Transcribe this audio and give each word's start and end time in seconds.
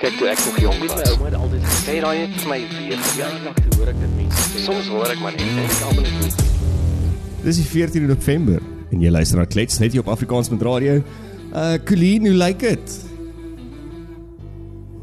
Kyk 0.00 0.14
toe 0.16 0.28
ek 0.32 0.38
nog 0.46 0.56
jonk 0.62 0.78
was. 0.86 0.94
My 0.96 1.08
ouma 1.12 1.26
het 1.28 1.34
altyd 1.36 1.64
gesê, 1.66 1.80
Sê 1.84 1.96
daai 2.00 2.18
het 2.22 2.36
vir 2.40 2.48
my 2.48 2.58
weer 2.72 3.02
ja, 3.20 3.28
te 3.58 3.66
hoor 3.76 3.90
ek 3.92 3.98
dit 4.00 4.14
mense 4.16 4.46
sê. 4.48 4.62
Soms 4.64 4.88
hoor 4.88 5.12
ek 5.12 5.20
maar 5.20 5.34
net 5.36 5.44
en 5.44 5.60
ek 5.66 5.82
almal 5.90 6.08
net. 6.22 6.40
Dis 7.44 7.60
die 7.60 7.66
14 7.68 8.06
November 8.08 8.62
en 8.90 9.04
jy 9.04 9.12
luister 9.12 9.40
na 9.40 9.44
Klets 9.48 9.76
net 9.82 9.92
hier 9.92 10.00
op 10.04 10.08
Afrikaans 10.14 10.48
met 10.52 10.64
radio. 10.64 11.02
Uh 11.52 11.76
Colleen, 11.84 12.30
hoe 12.30 12.36
lyk 12.46 12.64
dit? 12.64 12.96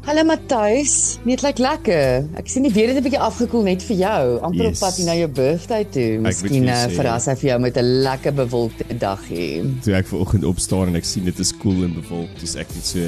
Hallo 0.08 0.24
Matthys, 0.24 1.18
net 1.28 1.42
lyk 1.44 1.58
lekker. 1.60 2.24
Ek 2.40 2.48
sien 2.50 2.64
die 2.64 2.72
weer 2.72 2.88
het 2.90 2.96
'n 2.98 3.04
bietjie 3.04 3.20
afgekoel 3.20 3.62
net 3.68 3.82
vir 3.84 3.96
jou. 4.02 4.38
Amper 4.40 4.64
Yes. 4.66 4.80
op 4.80 4.88
pad 4.88 4.96
hier 4.96 5.06
na 5.06 5.14
jou 5.14 5.28
birthday 5.28 5.84
toe. 5.84 6.18
Miskien 6.24 6.64
vir 6.64 6.74
jou 6.74 6.90
sê- 6.90 6.96
verras 6.96 7.26
hy 7.26 7.34
vir 7.36 7.48
jou 7.50 7.58
met 7.60 7.76
'n 7.76 7.84
lekker 8.02 8.32
bewolkte 8.34 8.98
dag 8.98 9.20
hier. 9.28 9.64
Toe 9.84 9.94
ek 9.94 10.06
vanoggend 10.06 10.44
opstaan 10.44 10.88
en 10.88 10.96
ek 10.96 11.04
sien 11.04 11.24
dit 11.24 11.38
is 11.38 11.52
koel 11.52 11.74
cool 11.74 11.84
en 11.84 11.94
bewolk, 11.94 12.30
dis 12.40 12.56
ek 12.56 12.66
net 12.74 12.84
so 12.86 12.98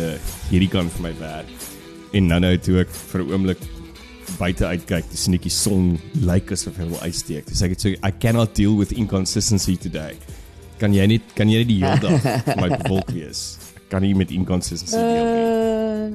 hierdie 0.50 0.68
kant 0.68 0.92
van 0.92 1.02
my 1.02 1.14
werk. 1.18 1.48
En 2.10 2.26
nou 2.26 2.40
nou 2.42 2.56
toe 2.58 2.80
ek 2.82 2.90
vir 2.90 3.22
'n 3.22 3.32
oomblik 3.32 3.60
buite 4.38 4.66
uitkyk, 4.66 5.10
dis 5.10 5.26
netjie 5.30 5.50
son 5.50 5.98
lyk 6.26 6.50
asof 6.52 6.76
hy 6.76 6.86
wil 6.90 7.00
uitsteek. 7.02 7.46
Dis 7.46 7.62
ek 7.62 7.70
het 7.70 7.80
so 7.80 7.88
I 7.88 8.10
cannot 8.10 8.54
deal 8.54 8.76
with 8.76 8.92
inconsistency 8.92 9.76
today. 9.76 10.16
Kan 10.78 10.92
jy 10.92 11.06
net 11.06 11.22
kan 11.34 11.48
jy 11.48 11.62
net 11.62 11.68
die 11.68 11.82
hele 11.84 12.00
dag 12.00 12.56
my 12.62 12.68
bewolk 12.82 13.10
wees? 13.14 13.58
Kan 13.90 14.02
nie 14.02 14.14
met 14.14 14.30
inconsistency 14.30 14.96
deel 14.96 15.24
nie. 15.24 16.14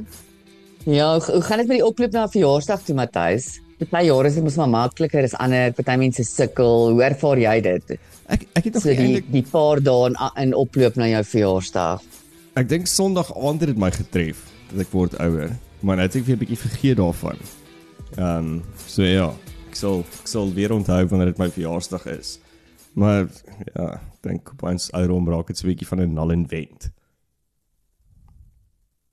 Uh, 0.86 0.96
ja, 0.96 1.20
hoe, 1.20 1.42
gaan 1.42 1.64
dit 1.64 1.68
met 1.68 1.78
die 1.80 1.86
oploop 1.86 2.12
na 2.12 2.27
verjaarsdag 2.27 2.84
toe 2.84 2.96
Matthys? 2.96 3.60
Party 3.76 4.05
jare 4.08 4.27
is 4.27 4.36
dit 4.36 4.44
mos 4.44 4.55
maar 4.55 4.70
makliker 4.72 5.24
as 5.24 5.36
ander. 5.36 5.72
Party 5.76 5.96
mense 6.00 6.24
sukkel. 6.24 6.91
Hoe 6.91 7.04
ervaar 7.04 7.40
jy 7.40 7.62
dit? 7.62 7.96
Ek 8.27 8.48
ek 8.54 8.64
het 8.68 8.74
nog 8.74 8.84
So 8.84 8.90
nie 8.90 8.96
die 8.96 9.05
eintlik 9.05 9.32
die 9.32 9.44
paar 9.44 9.80
dae 9.80 10.12
in, 10.12 10.20
in 10.44 10.54
oploop 10.55 10.96
na 11.00 11.08
jou 11.08 11.24
verjaarsdag. 11.24 12.04
Ek 12.55 12.70
dink 12.72 12.88
Sondag 12.88 13.32
aand 13.36 13.64
het 13.64 13.74
dit 13.74 13.80
my 13.80 13.91
getref 13.91 14.44
dat 14.72 14.86
ek 14.86 14.94
word 14.96 15.16
ouer, 15.20 15.52
maar 15.86 16.00
nou 16.00 16.08
het 16.08 16.16
ek 16.18 16.26
weer 16.26 16.36
'n 16.36 16.44
bietjie 16.44 16.58
vergeet 16.58 16.98
daarvan. 16.98 17.38
Ehm 18.18 18.38
um, 18.38 18.64
so 18.88 19.04
ja, 19.04 19.30
ek 19.70 19.76
sal 19.76 20.00
ek 20.00 20.27
sal 20.27 20.54
weer 20.54 20.74
onthou 20.74 21.05
wanneer 21.08 21.34
dit 21.34 21.38
my 21.38 21.50
verjaarsdag 21.50 22.05
is. 22.05 22.40
Maar 22.94 23.27
ja, 23.76 23.94
ek 23.94 24.22
dink 24.22 24.52
op 24.52 24.64
ons 24.64 24.92
ouderdom 24.92 25.30
raak 25.30 25.48
dit 25.48 25.58
so 25.58 25.68
'n 25.68 25.74
bietjie 25.74 25.88
van 25.88 26.02
'n 26.02 26.14
null 26.14 26.32
and 26.32 26.50
vent. 26.50 26.90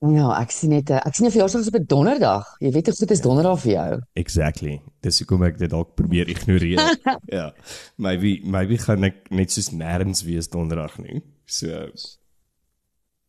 Ja, 0.03 0.41
ek 0.41 0.51
sien 0.51 0.69
net 0.69 0.89
ek 0.89 1.15
sien 1.15 1.29
jou 1.29 1.31
verjaarsdag 1.31 1.61
is 1.61 1.67
op 1.67 1.79
'n 1.79 1.85
donderdag. 1.85 2.55
Jy 2.59 2.71
weet 2.71 2.87
hoe 2.87 2.95
goed 2.95 3.11
is 3.11 3.21
donderdag 3.21 3.59
vir 3.59 3.71
jou. 3.71 4.01
Exactly. 4.13 4.81
Dis 5.01 5.19
hoekom 5.19 5.43
ek 5.43 5.57
dit 5.57 5.69
dalk 5.69 5.95
probeer 5.95 6.27
ignoreer. 6.27 6.97
ja. 7.37 7.53
Maybe 7.97 8.39
maybe 8.43 8.77
gaan 8.77 9.03
ek 9.03 9.29
net 9.29 9.51
soos 9.51 9.69
nêrens 9.71 10.23
wees 10.25 10.47
donderdag 10.47 10.97
nie. 10.97 11.21
So 11.45 11.89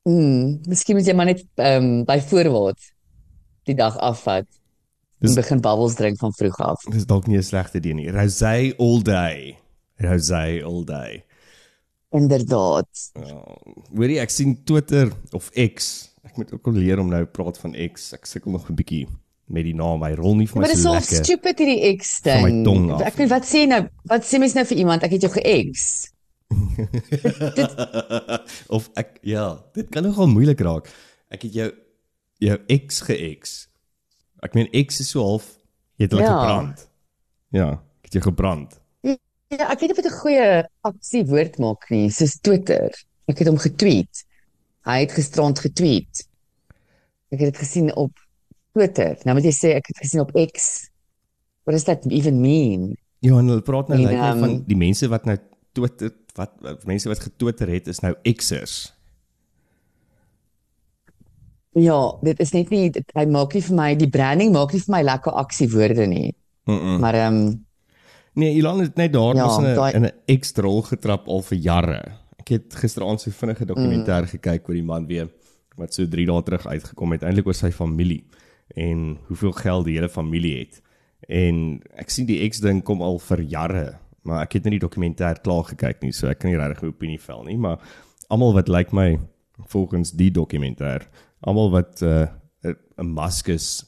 Mm, 0.04 0.60
miskien 0.68 0.96
moet 0.96 1.06
jy 1.06 1.14
maar 1.16 1.26
net 1.26 1.46
ehm 1.56 1.84
um, 1.84 2.04
by 2.04 2.18
voorwaarts 2.20 2.93
die 3.64 3.74
dag 3.74 3.96
afvat. 3.98 4.46
Dis- 5.20 5.34
Dis 5.34 5.40
begin 5.40 5.60
bubbles 5.60 5.94
drink 5.94 6.18
van 6.18 6.32
vroeg 6.36 6.58
af. 6.60 6.82
dis 6.90 7.06
dalk 7.06 7.26
nie 7.26 7.38
'n 7.38 7.42
slegte 7.42 7.78
idee 7.78 7.94
nie. 7.94 8.10
Rosé 8.10 8.74
all 8.78 9.00
day. 9.02 9.56
Rosé 9.98 10.62
all 10.64 10.84
day. 10.84 11.24
Inderdaad. 12.12 12.86
Hoorie, 13.94 14.18
ek 14.20 14.30
sien 14.30 14.64
Twitter 14.64 15.10
of 15.32 15.50
X. 15.54 16.10
Ek 16.24 16.36
moet 16.36 16.52
ook 16.52 16.66
al 16.66 16.72
leer 16.72 16.98
om 17.00 17.08
nou 17.08 17.24
praat 17.24 17.58
van 17.58 17.74
X. 17.92 18.12
Ek 18.12 18.26
sukkel 18.26 18.52
nog 18.52 18.68
'n 18.70 18.74
bietjie 18.74 19.06
met 19.48 19.64
die 19.64 19.74
naam. 19.74 20.02
Hy 20.02 20.14
rol 20.14 20.34
nie 20.36 20.46
vir 20.46 20.54
my 20.56 20.60
Maar 20.60 20.68
dit 20.68 20.76
is 20.78 20.82
so 20.82 20.88
so 20.88 20.94
lekker. 20.94 21.24
stupid 21.24 21.58
hierdie 21.58 21.96
X 21.98 22.20
ding. 22.22 22.66
Ek 23.02 23.14
weet 23.16 23.28
wat 23.28 23.44
sê 23.44 23.66
nou, 23.66 23.88
wat 24.04 24.22
sê 24.24 24.38
mens 24.38 24.54
nou 24.54 24.64
vir 24.64 24.76
iemand 24.78 25.02
ek 25.02 25.10
het 25.10 25.20
jou 25.22 25.32
ge-X? 25.32 26.10
of 28.76 28.90
ek 28.94 29.18
ja, 29.22 29.58
dit 29.74 29.88
kan 29.90 30.02
nogal 30.06 30.26
moeilik 30.30 30.60
raak. 30.60 30.88
Ek 31.30 31.42
het 31.42 31.52
jou 31.56 31.70
jou 32.38 32.58
X 32.86 33.00
ge-X. 33.00 33.68
Ek 34.42 34.54
meen 34.54 34.68
X 34.86 35.00
is 35.00 35.10
so 35.10 35.22
half 35.22 35.58
jy 35.96 36.04
het 36.08 36.10
hulle 36.12 36.22
Ja. 36.24 36.38
gebrand. 36.40 36.88
Ja, 37.54 37.68
ek 38.02 38.10
het 38.10 38.12
jou 38.12 38.22
gebrand. 38.22 38.80
Ja, 39.54 39.68
ek 39.70 39.78
weet 39.80 39.90
nie 39.90 39.96
of 39.96 40.02
dit 40.02 40.12
'n 40.12 40.18
goeie 40.18 40.68
aksie 40.82 41.24
woord 41.26 41.58
maak 41.58 41.90
nie, 41.90 42.10
soos 42.10 42.38
Twitter. 42.40 42.90
Ek 43.28 43.38
het 43.38 43.46
hom 43.48 43.58
getweet. 43.58 44.24
Hy 44.84 45.00
het 45.00 45.12
gisterand 45.12 45.58
getweet. 45.58 46.26
Ek 47.30 47.38
het 47.40 47.52
dit 47.52 47.56
gesien 47.56 47.94
op 47.96 48.10
Twitter. 48.72 49.16
Nou 49.24 49.36
moet 49.36 49.44
jy 49.44 49.52
sê 49.52 49.74
ek 49.76 49.86
het 49.86 49.96
gesien 49.98 50.20
op 50.20 50.32
X. 50.52 50.90
What 51.64 51.72
does 51.76 51.84
that 51.84 52.04
even 52.10 52.40
mean? 52.40 52.96
Ja, 53.20 53.38
en 53.38 53.46
hulle 53.48 53.62
praat 53.62 53.88
nou 53.88 53.98
like 54.00 54.12
ehm, 54.14 54.38
van 54.38 54.64
die 54.66 54.76
mense 54.76 55.08
wat 55.08 55.24
nou 55.24 55.38
Twitter 55.72 56.10
wat, 56.34 56.50
wat 56.60 56.84
mense 56.84 57.08
wat 57.08 57.18
getwitter 57.20 57.68
het 57.68 57.86
is 57.86 58.00
nou 58.00 58.14
X'ers. 58.22 58.92
Ja, 61.74 61.98
dit 62.22 62.40
is 62.40 62.52
net 62.54 62.70
nie 62.70 62.90
dit, 62.94 63.14
hy 63.14 63.24
maak 63.26 63.54
nie 63.54 63.62
vir 63.66 63.76
my 63.76 63.94
die 63.98 64.10
branding 64.10 64.52
maak 64.54 64.72
nie 64.72 64.80
vir 64.80 64.94
my 64.94 65.02
lekker 65.02 65.32
aksiewoorde 65.32 66.06
nie. 66.06 66.34
Mm 66.64 66.78
-mm. 66.78 66.98
Maar 67.00 67.14
ehm 67.14 67.36
um, 67.36 67.64
Nee, 68.34 68.54
Ilan 68.54 68.80
het 68.80 68.96
net 68.96 69.12
daar 69.12 69.36
Ja, 69.36 69.46
was 69.46 69.58
in 69.58 69.64
'n 69.64 69.74
daai- 69.74 69.94
in 69.94 70.04
'n 70.04 70.38
X-rol 70.40 70.82
getrap 70.82 71.28
al 71.28 71.42
vir 71.42 71.58
jare. 71.58 72.02
Ek 72.38 72.48
het 72.48 72.74
gisteraand 72.74 73.20
so 73.20 73.30
vinnige 73.30 73.64
dokumentêr 73.64 74.22
mm. 74.22 74.26
gekyk 74.28 74.68
oor 74.68 74.74
die 74.74 74.82
man 74.82 75.06
weer 75.06 75.28
wat 75.76 75.94
so 75.94 76.06
3 76.08 76.26
dae 76.26 76.42
terug 76.42 76.66
uitgekom 76.66 77.12
het 77.12 77.22
eintlik 77.22 77.46
oor 77.46 77.54
sy 77.54 77.70
familie 77.70 78.24
en 78.74 79.18
hoeveel 79.26 79.52
geld 79.52 79.84
die 79.84 79.94
hele 79.94 80.08
familie 80.08 80.58
het. 80.58 80.82
En 81.28 81.80
ek 81.96 82.10
sien 82.10 82.26
die 82.26 82.48
X-ding 82.48 82.82
kom 82.82 83.02
al 83.02 83.18
vir 83.18 83.40
jare, 83.40 83.98
maar 84.22 84.42
ek 84.42 84.52
het 84.52 84.64
nie 84.64 84.78
die 84.78 84.86
dokumentêr 84.86 85.40
klaar 85.40 85.64
gekyk 85.64 86.02
nie, 86.02 86.12
so 86.12 86.28
ek 86.28 86.38
kan 86.38 86.50
nie 86.50 86.58
regtig 86.58 86.82
'n 86.82 86.92
opinie 86.92 87.20
vel 87.20 87.44
nie, 87.44 87.56
maar 87.56 87.78
almal 88.28 88.52
wat 88.52 88.68
lyk 88.68 88.76
like 88.76 88.94
my 88.94 89.18
volgens 89.68 90.10
die 90.10 90.30
dokumentêr, 90.30 91.06
almal 91.44 91.70
wat 91.70 92.02
'n 92.02 92.28
uh, 92.64 92.74
'n 92.98 93.12
maskus 93.12 93.84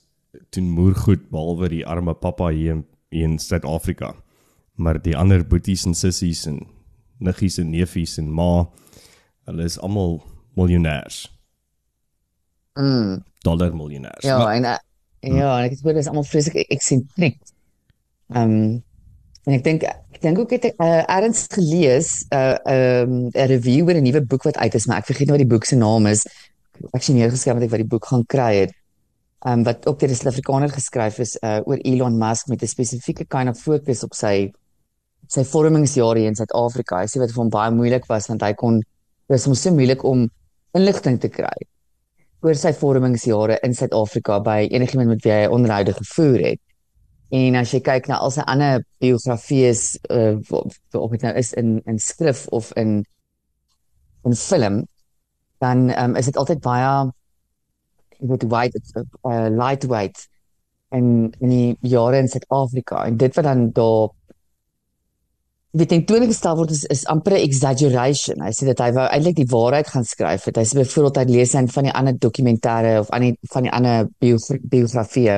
doen 0.55 0.71
moer 0.71 0.95
goed 0.95 1.29
behalwe 1.31 1.69
die 1.69 1.87
arme 1.87 2.15
pappa 2.15 2.51
hier 2.53 2.73
in, 2.73 2.85
hier 3.11 3.25
in 3.25 3.39
Suid-Afrika. 3.39 4.15
Maar 4.75 5.01
die 5.03 5.17
ander 5.17 5.47
boeties 5.47 5.87
en 5.89 5.95
sissies 5.95 6.47
en 6.47 6.61
niggies 7.19 7.59
en 7.59 7.71
neefies 7.71 8.19
en 8.21 8.29
ma, 8.33 8.67
hulle 9.49 9.65
is 9.65 9.79
almal 9.81 10.19
miljonêers, 10.57 11.27
mm, 12.75 13.23
dollar 13.45 13.73
miljonêers. 13.73 14.25
ja, 14.25 14.39
Maar, 14.39 14.55
en 14.55 14.65
uh, 15.33 15.39
ja, 15.39 15.59
en 15.59 15.65
ek 15.65 15.71
het 15.71 15.81
gehoor 15.81 15.97
dis 15.97 16.11
almal 16.11 16.29
vreeslik 16.29 16.69
eksentriek. 16.69 17.39
Ehm 18.35 18.51
um, 18.51 18.85
en 19.47 19.55
ek 19.55 19.63
dink 19.63 19.85
ek 19.87 20.21
dink 20.21 20.39
ook 20.43 20.51
het 20.51 20.65
ek 20.73 20.81
uh, 20.83 21.05
ergens 21.07 21.47
gelees 21.55 22.27
'n 22.29 22.37
uh, 22.37 22.57
ehm 22.65 23.13
um, 23.13 23.31
'n 23.31 23.49
review 23.55 23.87
oor 23.87 23.95
'n 23.95 24.03
nuwe 24.03 24.23
boek 24.27 24.43
wat 24.43 24.57
uit 24.59 24.75
is, 24.75 24.87
maar 24.87 24.99
ek 24.99 25.09
vergeet 25.13 25.29
nou 25.31 25.39
wat 25.39 25.47
die 25.47 25.55
boek 25.55 25.65
se 25.65 25.77
naam 25.77 26.07
is. 26.07 26.27
Ek 26.95 27.03
sien 27.03 27.17
neergeskryf 27.17 27.59
dat 27.59 27.67
ek 27.67 27.71
wat 27.75 27.83
die 27.83 27.93
boek 27.95 28.07
gaan 28.11 28.25
kry 28.27 28.53
het. 28.65 28.75
Ehm 29.47 29.61
um, 29.61 29.65
wat 29.65 29.87
ook 29.87 29.99
deur 30.01 30.11
'n 30.11 30.15
Suid-Afrikaner 30.15 30.71
geskryf 30.71 31.19
is 31.19 31.37
uh, 31.43 31.61
oor 31.65 31.79
Elon 31.85 32.19
Musk 32.19 32.49
met 32.49 32.63
'n 32.63 32.67
spesifieke 32.67 33.25
kind 33.25 33.49
of 33.49 33.59
fokus 33.61 34.03
op 34.05 34.15
sy 34.15 34.53
sy 35.29 35.45
vormingsjare 35.45 36.19
hier 36.19 36.29
in 36.29 36.35
Suid-Afrika. 36.35 37.01
Hy 37.01 37.07
sê 37.07 37.19
wat 37.19 37.31
vir 37.31 37.43
hom 37.43 37.51
baie 37.51 37.71
moeilik 37.71 38.07
was 38.09 38.29
want 38.29 38.43
hy 38.43 38.53
kon 38.55 38.81
dit 38.81 39.35
was 39.35 39.45
hom 39.45 39.55
so 39.55 39.71
moeilik 39.71 40.05
om 40.05 40.29
inligting 40.75 41.19
te 41.21 41.29
kry 41.29 41.57
oor 42.45 42.55
sy 42.55 42.73
vormingsjare 42.73 43.59
in 43.67 43.75
Suid-Afrika 43.75 44.41
by 44.41 44.69
enigiemand 44.71 45.09
met 45.09 45.25
wie 45.25 45.33
hy 45.33 45.47
onderhoude 45.51 45.93
gevoer 45.97 46.41
het. 46.51 46.61
En 47.35 47.57
as 47.59 47.73
jy 47.75 47.81
kyk 47.83 48.07
na 48.07 48.21
al 48.23 48.31
sy 48.31 48.45
ander 48.47 48.85
biografieë 49.03 49.73
uh, 50.15 50.37
of 50.95 51.11
dit 51.11 51.25
nou 51.27 51.33
is 51.35 51.53
in 51.59 51.81
in 51.91 51.99
skrif 51.99 52.47
of 52.55 52.71
in 52.77 53.01
in 54.27 54.35
film, 54.35 54.85
dan 55.59 55.91
um, 55.91 56.17
is 56.17 56.29
dit 56.31 56.37
altyd 56.37 56.61
baie 56.65 57.11
jy 58.21 58.29
weet 58.31 58.49
white 58.53 58.81
uh, 59.25 59.49
lightweight 59.53 60.29
en 60.95 61.33
in 61.41 61.51
die 61.51 61.77
jare 61.81 62.21
in 62.23 62.31
Suid-Afrika 62.31 63.05
en 63.07 63.19
dit 63.21 63.35
wat 63.37 63.45
dan 63.45 63.71
daar 63.77 64.15
weet 65.77 65.93
ek 65.93 66.07
toe 66.09 66.21
gestel 66.25 66.57
word 66.57 66.73
is, 66.73 66.85
is 66.93 67.05
amper 67.13 67.35
'n 67.37 67.45
exaggeration. 67.45 68.41
Hy 68.41 68.53
sê 68.57 68.67
dat 68.71 68.81
hy 68.81 68.91
wou 68.97 69.07
eintlik 69.07 69.37
die 69.37 69.51
waarheid 69.51 69.89
gaan 69.93 70.05
skryf. 70.09 70.47
Het. 70.49 70.57
Hy 70.57 70.65
sê 70.65 70.79
byvoorbeeld 70.79 71.17
hy 71.21 71.25
lees 71.35 71.55
in 71.55 71.69
van 71.69 71.85
die 71.85 71.93
ander 71.93 72.15
dokumentêre 72.17 72.99
of 73.01 73.11
aan 73.11 73.27
die 73.29 73.35
van 73.53 73.63
die 73.63 73.73
ander 73.73 74.09
biogra 74.19 74.57
biografieë 74.63 75.37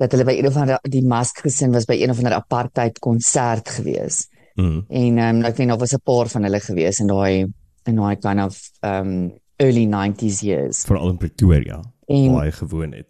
dat 0.00 0.12
hulle 0.12 0.24
by 0.24 0.36
een 0.38 0.48
of 0.48 0.56
ander 0.56 0.78
die 0.90 1.04
Musk 1.06 1.44
gesin 1.44 1.72
was 1.72 1.86
by 1.86 1.94
een 2.00 2.10
of 2.10 2.18
ander 2.18 2.34
apartheid 2.34 2.98
konsert 2.98 3.68
gewees. 3.68 4.28
mm, 4.56 4.86
En 4.88 5.18
um, 5.18 5.44
ek 5.44 5.56
weet 5.56 5.68
nog 5.68 5.80
was 5.80 5.94
'n 5.94 6.02
paar 6.04 6.28
van 6.28 6.42
hulle 6.42 6.60
gewees 6.60 7.00
in 7.00 7.06
daai 7.06 7.46
in 7.86 7.96
daai 8.00 8.16
kind 8.16 8.40
of 8.44 8.58
um 8.82 9.32
early 9.56 9.86
90s 9.86 10.40
years. 10.42 10.82
veral 10.84 11.08
in 11.10 11.16
Pretoria 11.18 11.82
En 12.06 12.32
waar 12.32 12.44
hy 12.44 12.50
gewoon 12.52 12.92
het. 12.92 13.06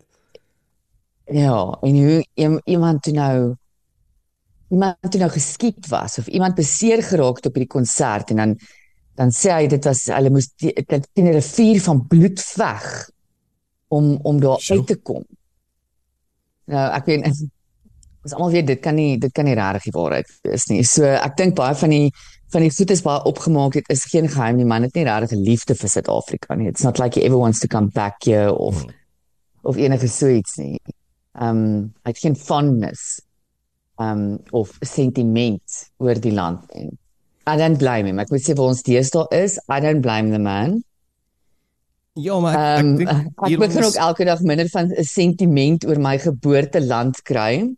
ja, 1.26 1.78
en 1.82 1.94
hoe 1.96 2.24
iem- 2.34 2.60
iemand 2.64 3.02
toe 3.02 3.12
nou 3.12 3.54
iemand 4.70 4.96
toe 5.10 5.20
nou 5.20 5.30
geskiet 5.30 5.86
was 5.88 6.18
of 6.18 6.26
iemand 6.28 6.54
beseer 6.54 7.02
geraak 7.02 7.36
het 7.36 7.46
op 7.46 7.54
hierdie 7.54 7.70
konsert 7.76 8.30
en 8.30 8.36
dan 8.36 8.56
dan 9.14 9.30
sê 9.30 9.52
hy 9.54 9.66
dit 9.70 9.84
was 9.86 10.06
hulle 10.10 10.30
moes 10.30 10.48
teen 10.56 11.26
'n 11.28 11.32
rivier 11.36 11.80
van 11.80 12.06
bloed 12.06 12.40
veg 12.40 13.10
om 13.88 14.18
om 14.22 14.40
daar 14.40 14.58
Sjoe. 14.60 14.76
uit 14.78 14.86
te 14.86 14.96
kom. 14.96 15.24
Nou 16.66 16.86
ek 16.96 17.04
weet 17.06 17.26
ons 18.24 18.32
almal 18.34 18.50
weet 18.50 18.66
dit 18.66 18.80
kan 18.80 18.94
nie 18.94 19.18
dit 19.18 19.32
kan 19.32 19.44
nie 19.44 19.54
regtig 19.54 19.82
die 19.82 19.92
waarheid 20.00 20.30
wees 20.42 20.66
nie. 20.70 20.82
So 20.84 21.04
ek 21.04 21.36
dink 21.36 21.54
baie 21.54 21.74
van 21.74 21.90
die 21.90 22.10
van 22.52 22.62
die 22.62 22.70
goed 22.70 22.90
is 22.90 23.02
baie 23.02 23.22
opgemaak. 23.24 23.72
Dit 23.72 23.88
is 23.88 24.04
geen 24.04 24.28
geheim 24.28 24.56
nie. 24.56 24.64
Man 24.64 24.82
het 24.82 24.94
nie 24.94 25.04
regtig 25.04 25.32
'n 25.36 25.42
liefde 25.42 25.74
vir 25.74 25.88
Suid-Afrika 25.88 26.54
nie. 26.54 26.68
It's 26.68 26.82
not 26.82 26.98
like 26.98 27.18
he 27.18 27.26
ever 27.26 27.38
wants 27.38 27.60
to 27.60 27.68
come 27.68 27.88
back 27.88 28.24
here 28.24 28.52
of 28.52 28.84
of 29.62 29.76
enige 29.76 30.08
so 30.08 30.28
iets 30.28 30.56
nie. 30.56 30.80
Um 31.40 31.92
hy 32.04 32.10
het 32.12 32.18
geen 32.18 32.36
fondness 32.36 33.20
um 33.98 34.38
of 34.50 34.78
sentiment 34.80 35.90
oor 35.98 36.14
die 36.14 36.32
land 36.32 36.74
nie. 36.74 36.90
I 37.46 37.56
don't 37.56 37.78
blame 37.78 38.08
him. 38.08 38.18
Ek 38.18 38.30
moet 38.30 38.42
sê 38.42 38.54
vir 38.56 38.64
ons 38.64 38.82
deesdae 38.82 39.26
is 39.30 39.58
I 39.68 39.80
don't 39.80 40.00
blame 40.00 40.30
the 40.30 40.38
man. 40.38 40.82
Ja, 42.14 42.38
maar 42.40 42.54
ek, 42.54 42.84
Um, 42.84 42.92
ek 43.00 43.08
dink 43.08 43.08
ek 43.50 43.58
begin 43.58 43.84
ook 43.84 44.00
elke 44.08 44.24
dag 44.24 44.40
minder 44.40 44.68
van 44.70 44.92
'n 44.92 45.04
sentiment 45.04 45.84
oor 45.84 45.98
my 45.98 46.16
geboorteland 46.18 47.22
kry. 47.22 47.74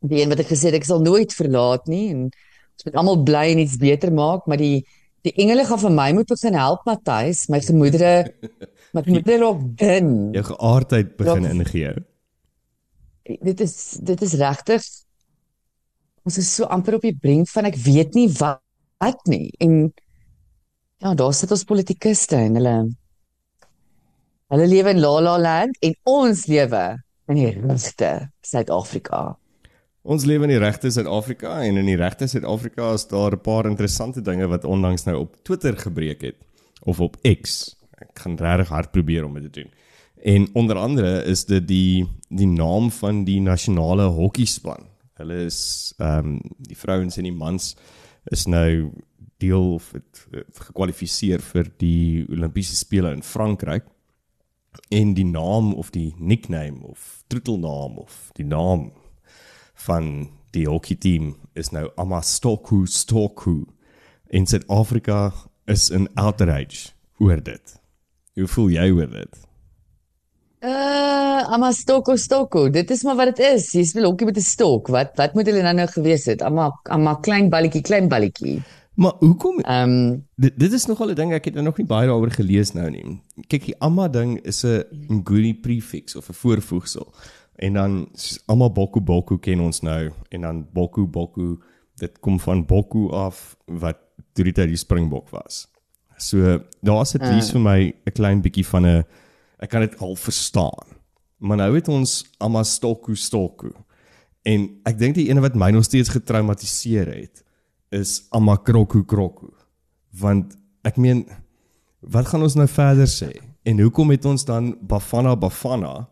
Die 0.00 0.22
een 0.22 0.28
wat 0.28 0.40
ek 0.40 0.52
gesê 0.52 0.70
het 0.70 0.80
ek 0.80 0.84
sal 0.88 1.00
nooit 1.00 1.32
verlaat 1.32 1.86
nie 1.86 2.10
en 2.10 2.28
ons 2.74 2.86
moet 2.88 2.98
almal 3.00 3.22
bly 3.26 3.46
en 3.52 3.62
iets 3.64 3.78
beter 3.80 4.12
maak, 4.14 4.46
maar 4.50 4.60
die 4.60 4.84
die 5.24 5.32
engele 5.40 5.64
gaan 5.64 5.80
vir 5.80 5.92
my 5.94 6.10
moet 6.12 6.32
gaan 6.36 6.56
help 6.60 6.82
Matthys, 6.84 7.46
my 7.48 7.60
gemoedere 7.64 8.10
my 8.92 9.02
gemoedere 9.06 9.38
raak 9.40 9.62
dun. 9.80 10.10
jou 10.36 10.44
geaardheid 10.50 11.16
begin 11.16 11.48
ingehou. 11.54 11.96
Dit 13.40 13.62
is 13.64 13.76
dit 14.04 14.22
is 14.26 14.36
regtig 14.42 14.84
ons 16.24 16.40
is 16.40 16.48
so 16.48 16.68
amper 16.72 16.96
op 16.98 17.04
die 17.04 17.16
brink 17.16 17.48
van 17.52 17.68
ek 17.68 17.78
weet 17.84 18.16
nie 18.16 18.28
wat, 18.38 18.60
wat 19.02 19.20
nie 19.28 19.52
en 19.64 19.92
ja, 21.04 21.12
daar 21.12 21.34
sit 21.36 21.52
ons 21.52 21.66
politikuste 21.68 22.38
en 22.40 22.56
hulle 22.60 22.76
hulle 24.52 24.68
lewe 24.70 24.94
in 24.94 25.02
La 25.02 25.12
La 25.24 25.34
Land 25.40 25.80
en 25.84 25.96
ons 26.08 26.44
lewe 26.48 26.84
in 27.32 27.40
die 27.40 27.50
regte 27.56 28.10
Suid-Afrika. 28.44 29.34
Ons 30.04 30.26
lewe 30.28 30.44
in 30.44 30.50
die 30.52 30.60
regte 30.60 30.90
Suid-Afrika 30.92 31.54
en 31.64 31.78
in 31.80 31.86
die 31.88 31.96
regte 31.96 32.26
Suid-Afrika 32.28 32.90
is 32.92 33.06
daar 33.08 33.32
'n 33.32 33.40
paar 33.40 33.64
interessante 33.64 34.20
dinge 34.20 34.46
wat 34.46 34.64
onlangs 34.64 35.04
nou 35.04 35.16
op 35.18 35.36
Twitter 35.42 35.78
gebreek 35.78 36.20
het 36.20 36.36
of 36.82 37.00
op 37.00 37.16
X. 37.22 37.76
Ek 37.98 38.18
gaan 38.20 38.36
regtig 38.36 38.68
hard 38.68 38.90
probeer 38.92 39.24
om 39.24 39.34
dit 39.34 39.52
te 39.52 39.60
doen. 39.60 39.70
En 40.22 40.48
onder 40.54 40.76
andere 40.76 41.24
is 41.24 41.44
dit 41.44 41.68
die 41.68 42.06
die 42.28 42.46
naam 42.46 42.90
van 42.90 43.24
die 43.24 43.40
nasionale 43.40 44.02
hokkiespan. 44.02 44.84
Hulle 45.14 45.44
is 45.44 45.94
ehm 45.98 46.18
um, 46.18 46.40
die 46.58 46.76
vrouens 46.76 47.16
en 47.16 47.24
die 47.24 47.32
mans 47.32 47.76
is 48.24 48.46
nou 48.46 48.90
deel 49.38 49.74
of 49.74 49.92
het, 49.92 50.26
het 50.30 50.58
gekwalifiseer 50.58 51.40
vir 51.40 51.72
die 51.76 52.26
Olimpiese 52.28 52.76
spele 52.76 53.12
in 53.12 53.22
Frankryk. 53.22 53.84
En 54.90 55.14
die 55.14 55.24
naam 55.24 55.72
of 55.72 55.90
die 55.90 56.14
nickname 56.18 56.82
of 56.82 57.24
troetelnaam 57.26 57.98
of 57.98 58.30
die 58.34 58.46
naam 58.46 58.92
van 59.74 60.28
die 60.50 60.66
hockeyteam 60.68 61.36
is 61.52 61.70
nou 61.70 61.90
Amastoku 61.96 62.86
Stoku. 62.86 63.64
En 64.30 64.46
Suid-Afrika 64.46 65.32
is 65.64 65.90
in 65.90 66.08
outrage 66.14 66.92
oor 67.18 67.42
dit. 67.42 67.80
Hoe 68.34 68.46
voel 68.46 68.68
jy 68.74 68.90
oor 68.90 69.10
dit? 69.10 69.44
Uh, 70.64 71.44
ama 71.52 71.68
stoko 71.76 72.16
stoko. 72.16 72.70
Dit 72.72 72.90
is 72.90 73.02
maar 73.04 73.18
wat 73.18 73.34
dit 73.34 73.42
is. 73.44 73.66
Jy 73.76 73.82
speel 73.84 74.06
hokkie 74.08 74.26
met 74.26 74.38
'n 74.40 74.40
stok. 74.40 74.88
Wat 74.88 75.12
wat 75.20 75.34
moet 75.34 75.46
hulle 75.46 75.62
nou 75.62 75.74
nou 75.74 75.86
gewees 75.86 76.24
het? 76.24 76.42
Ama 76.42 76.70
ama 76.88 77.14
klein 77.20 77.50
balletjie, 77.50 77.82
klein 77.82 78.08
balletjie. 78.08 78.62
Maar 78.94 79.12
hoekom 79.18 79.60
Ehm 79.60 79.90
um, 79.90 80.26
dit, 80.36 80.58
dit 80.58 80.72
is 80.72 80.86
nogal 80.86 81.10
'n 81.10 81.14
ding 81.14 81.32
ek 81.32 81.44
het 81.44 81.54
nou 81.54 81.64
nog 81.64 81.76
nie 81.76 81.86
baie 81.86 82.08
daaroor 82.08 82.30
gelees 82.30 82.72
nou 82.72 82.90
nie. 82.90 83.20
Kyk, 83.46 83.64
die 83.64 83.78
amma 83.78 84.08
ding 84.08 84.40
is 84.44 84.64
'n 84.64 84.84
Nguni 85.08 85.54
prefix 85.54 86.16
of 86.16 86.28
'n 86.28 86.32
voorvoegsel. 86.32 87.12
En 87.64 87.78
dan 87.78 87.92
soos 88.12 88.40
almal 88.50 88.72
boku 88.76 89.00
boku 89.00 89.38
ken 89.40 89.62
ons 89.64 89.80
nou 89.86 90.10
en 90.28 90.40
dan 90.44 90.64
boku 90.72 91.06
boku 91.08 91.54
dit 92.02 92.18
kom 92.20 92.40
van 92.42 92.64
boku 92.68 93.06
af 93.14 93.54
wat 93.80 94.00
toe 94.34 94.44
die 94.48 94.54
tyd 94.56 94.72
die 94.72 94.80
springbok 94.80 95.30
was. 95.32 95.64
So 96.18 96.58
daar's 96.84 97.14
dit 97.16 97.24
lees 97.24 97.52
vir 97.54 97.62
my 97.62 97.80
'n 98.06 98.12
klein 98.12 98.42
bietjie 98.42 98.66
van 98.66 98.86
'n 98.86 99.04
ek 99.58 99.70
kan 99.70 99.80
dit 99.80 99.98
al 99.98 100.16
verstaan. 100.16 100.86
Maar 101.38 101.56
nou 101.56 101.74
het 101.74 101.88
ons 101.88 102.24
amma 102.38 102.62
stoku 102.62 103.14
stoku. 103.16 103.70
En 104.42 104.80
ek 104.84 104.98
dink 104.98 105.14
die 105.14 105.28
ene 105.28 105.40
wat 105.40 105.54
my 105.54 105.70
nog 105.70 105.84
steeds 105.84 106.08
getraumatiseer 106.08 107.06
het 107.06 107.44
is 107.90 108.26
amma 108.30 108.56
kroku 108.56 109.04
kroku. 109.04 109.48
Want 110.10 110.56
ek 110.82 110.96
meen 110.96 111.26
wat 112.00 112.26
gaan 112.26 112.42
ons 112.42 112.54
nou 112.54 112.68
verder 112.68 113.08
sê? 113.08 113.32
En 113.64 113.80
hoekom 113.80 114.10
het 114.10 114.24
ons 114.24 114.44
dan 114.44 114.76
Bafana 114.80 115.36
Bafana 115.36 116.08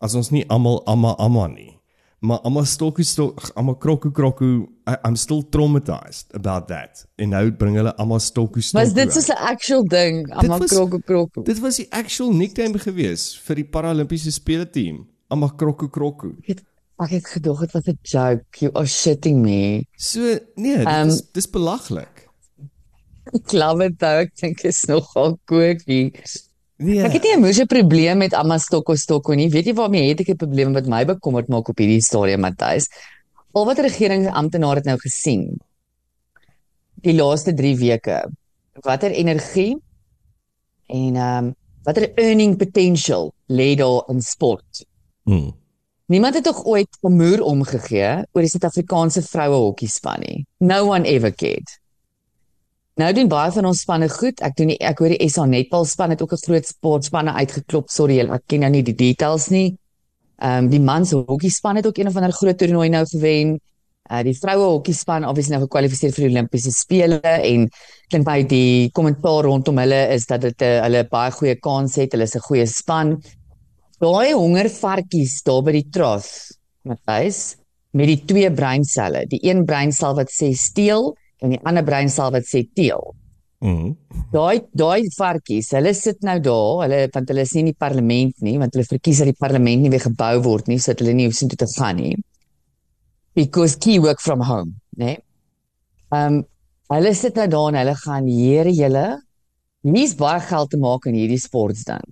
as 0.00 0.14
ons 0.14 0.30
nie 0.30 0.44
almal 0.48 0.82
amma 0.86 1.14
amma 1.18 1.46
nie? 1.48 1.74
Maar 2.20 2.40
amma 2.44 2.64
stoku 2.66 3.04
stok 3.06 3.52
amma 3.56 3.74
kroku 3.78 4.10
kroku 4.10 4.66
I, 4.90 4.96
I'm 5.04 5.16
still 5.16 5.42
traumatized 5.42 6.34
about 6.34 6.66
that. 6.68 7.04
En 7.16 7.28
nou 7.30 7.50
bring 7.52 7.76
hulle 7.78 7.92
amma 7.98 8.18
stoku 8.18 8.60
stoku. 8.60 8.80
was 8.82 8.92
dit 8.94 9.12
soos 9.12 9.28
'n 9.30 9.36
actual 9.38 9.84
ding? 9.84 10.26
Ama 10.32 10.58
was- 10.58 10.70
kroko 10.72 10.98
kroko. 10.98 11.42
Dit 11.44 11.60
was 11.60 11.76
die 11.76 11.86
actual 11.92 12.32
nickname 12.32 12.78
gewees 12.78 13.36
vir 13.46 13.54
die 13.56 13.64
Paralimpiese 13.64 14.32
spele 14.32 14.66
team. 14.70 15.06
Amma 15.30 15.48
kroku 15.56 15.88
kroku. 15.88 16.34
Ek 17.00 17.10
het 17.10 17.26
gedog 17.26 17.60
dit 17.60 17.72
was 17.72 17.86
'n 17.86 17.98
joke. 18.02 18.44
You 18.60 18.72
are 18.74 18.86
shitting 18.86 19.40
me. 19.42 19.84
So 19.96 20.20
nee, 20.56 20.76
dit 20.78 20.86
Ehm, 20.86 21.08
is 21.08 21.22
dis 21.32 21.46
belaglik. 21.46 22.26
Ek 23.34 23.44
glo 23.46 23.78
dit 23.78 24.02
ou, 24.02 24.20
ek 24.24 24.34
dink 24.40 24.64
is 24.64 24.84
nogal 24.88 25.38
kookie. 25.46 26.12
Nee. 26.78 27.02
Ek 27.02 27.16
het 27.16 27.24
nie 27.26 27.34
'n 27.34 27.42
moeë 27.42 27.66
probleem 27.66 28.18
met 28.18 28.34
Amma 28.34 28.58
stoko 28.58 28.94
stoko 28.94 29.34
nie. 29.34 29.50
Weet 29.50 29.66
jy 29.66 29.74
waarmee 29.74 30.08
het 30.08 30.20
ek 30.20 30.28
'n 30.28 30.36
probleem 30.36 30.72
wat 30.72 30.86
my 30.86 31.04
bekommerd 31.04 31.48
maak 31.48 31.68
op 31.68 31.78
hierdie 31.78 32.02
stadium 32.02 32.40
Matthys? 32.40 32.88
Al 33.52 33.64
wat 33.64 33.78
regeringsamptenare 33.78 34.76
het 34.76 34.84
nou 34.84 34.98
gesien 34.98 35.58
die 37.02 37.14
laaste 37.14 37.54
3 37.54 37.76
weke. 37.76 38.30
Watter 38.84 39.10
energie 39.10 39.76
en 40.86 41.16
ehm 41.16 41.44
um, 41.44 41.54
watter 41.82 42.12
earning 42.14 42.56
potential 42.56 43.32
lê 43.48 43.74
daar 43.74 44.04
in 44.08 44.20
sport? 44.22 44.86
Hmm. 45.24 45.52
Niemand 46.06 46.34
het 46.34 46.44
tog 46.44 46.64
ooit 46.64 46.88
'n 47.02 47.16
muur 47.16 47.42
omgegee 47.42 48.24
oor 48.32 48.42
die 48.42 48.50
Suid-Afrikaanse 48.50 49.22
vroue 49.22 49.56
hokkiespan 49.56 50.20
nie. 50.20 50.46
No 50.58 50.88
one 50.88 51.04
ever 51.04 51.34
cared. 51.34 51.80
Nou 52.98 53.12
doen 53.14 53.28
baie 53.30 53.50
van 53.54 53.66
ons 53.68 53.80
spanne 53.84 54.08
goed. 54.10 54.40
Ek 54.42 54.56
doen 54.58 54.72
nie, 54.72 54.76
ek 54.82 54.98
hoor 54.98 55.12
die 55.14 55.26
SA 55.30 55.44
netbal 55.46 55.84
span 55.86 56.10
het 56.10 56.22
ook 56.22 56.32
'n 56.34 56.42
groot 56.46 56.66
sportspanne 56.66 57.32
uitgeklop. 57.32 57.90
Sorry, 57.90 58.18
ek 58.18 58.42
ken 58.46 58.60
nou 58.60 58.70
nie 58.70 58.82
die 58.82 58.94
details 58.94 59.48
nie. 59.50 59.78
Ehm 60.42 60.64
um, 60.64 60.70
die 60.70 60.80
mans 60.80 61.12
hokkiespan 61.12 61.76
het 61.76 61.86
ook 61.86 61.98
een 61.98 62.08
of 62.08 62.16
ander 62.16 62.32
groot 62.32 62.58
toernooi 62.58 62.88
nou 62.88 63.04
gewen. 63.06 63.60
Uh 64.10 64.22
die 64.22 64.34
vroue 64.34 64.64
hokkiespan 64.64 65.24
obviously 65.24 65.54
nou 65.54 65.62
gekwalifiseer 65.66 66.12
vir 66.12 66.24
die 66.24 66.30
Olimpiese 66.30 66.72
spele 66.72 67.20
en 67.22 67.68
klink 68.08 68.24
by 68.24 68.42
die 68.42 68.90
kommentaar 68.90 69.44
rondom 69.44 69.78
hulle 69.78 70.08
is 70.14 70.26
dat 70.26 70.40
dit 70.40 70.62
uh, 70.62 70.82
hulle 70.82 71.04
baie 71.08 71.30
goeie 71.30 71.54
kans 71.54 71.94
het. 71.96 72.12
Hulle 72.12 72.24
is 72.24 72.34
'n 72.34 72.40
goeie 72.40 72.66
span. 72.66 73.22
Daai 74.00 74.32
hongervarkies 74.32 75.42
daar 75.42 75.62
by 75.62 75.72
die 75.72 75.88
trough, 75.90 76.50
Matthys, 76.82 77.56
met 77.92 78.06
die 78.06 78.24
twee 78.24 78.50
breinselle. 78.50 79.26
Die 79.26 79.40
een 79.42 79.64
breinsel 79.64 80.14
wat 80.14 80.30
sê 80.30 80.52
steel 80.52 81.14
en 81.42 81.54
die 81.54 81.60
ander 81.66 81.86
breinsel 81.86 82.32
wat 82.34 82.46
sê 82.48 82.64
teel. 82.74 83.14
Hmm. 83.58 83.96
Daai 84.30 84.68
daai 84.78 85.08
varkies, 85.16 85.72
hulle 85.74 85.92
sit 85.98 86.22
nou 86.26 86.36
daar, 86.42 86.84
hulle 86.84 87.00
want 87.14 87.30
hulle 87.32 87.42
is 87.46 87.54
nie 87.56 87.64
in 87.64 87.70
die 87.72 87.78
parlement 87.86 88.44
nie, 88.46 88.54
want 88.60 88.76
hulle 88.76 88.86
verkies 88.86 89.22
dat 89.22 89.32
die 89.32 89.38
parlement 89.38 89.82
nie 89.82 89.90
weer 89.90 90.04
gebou 90.04 90.34
word 90.44 90.70
nie, 90.70 90.78
sodat 90.82 91.02
hulle 91.02 91.16
nie 91.18 91.26
hoef 91.26 91.38
sin 91.38 91.50
toe 91.50 91.58
te 91.58 91.70
gaan 91.72 91.98
nie. 91.98 92.14
Because 93.38 93.78
key 93.78 93.98
work 94.02 94.22
from 94.22 94.44
home, 94.46 94.78
né? 94.98 95.16
Ehm 96.12 96.38
um, 96.38 96.44
hulle 96.88 97.10
sit 97.12 97.36
nou 97.36 97.48
daar 97.52 97.66
en 97.72 97.80
hulle 97.82 97.96
gaan, 98.00 98.28
Here 98.32 98.70
julle, 98.72 99.08
hier's 99.84 100.14
baie 100.16 100.40
geld 100.40 100.70
te 100.72 100.78
maak 100.80 101.10
in 101.10 101.18
hierdie 101.18 101.42
sports 101.42 101.84
dan. 101.84 102.06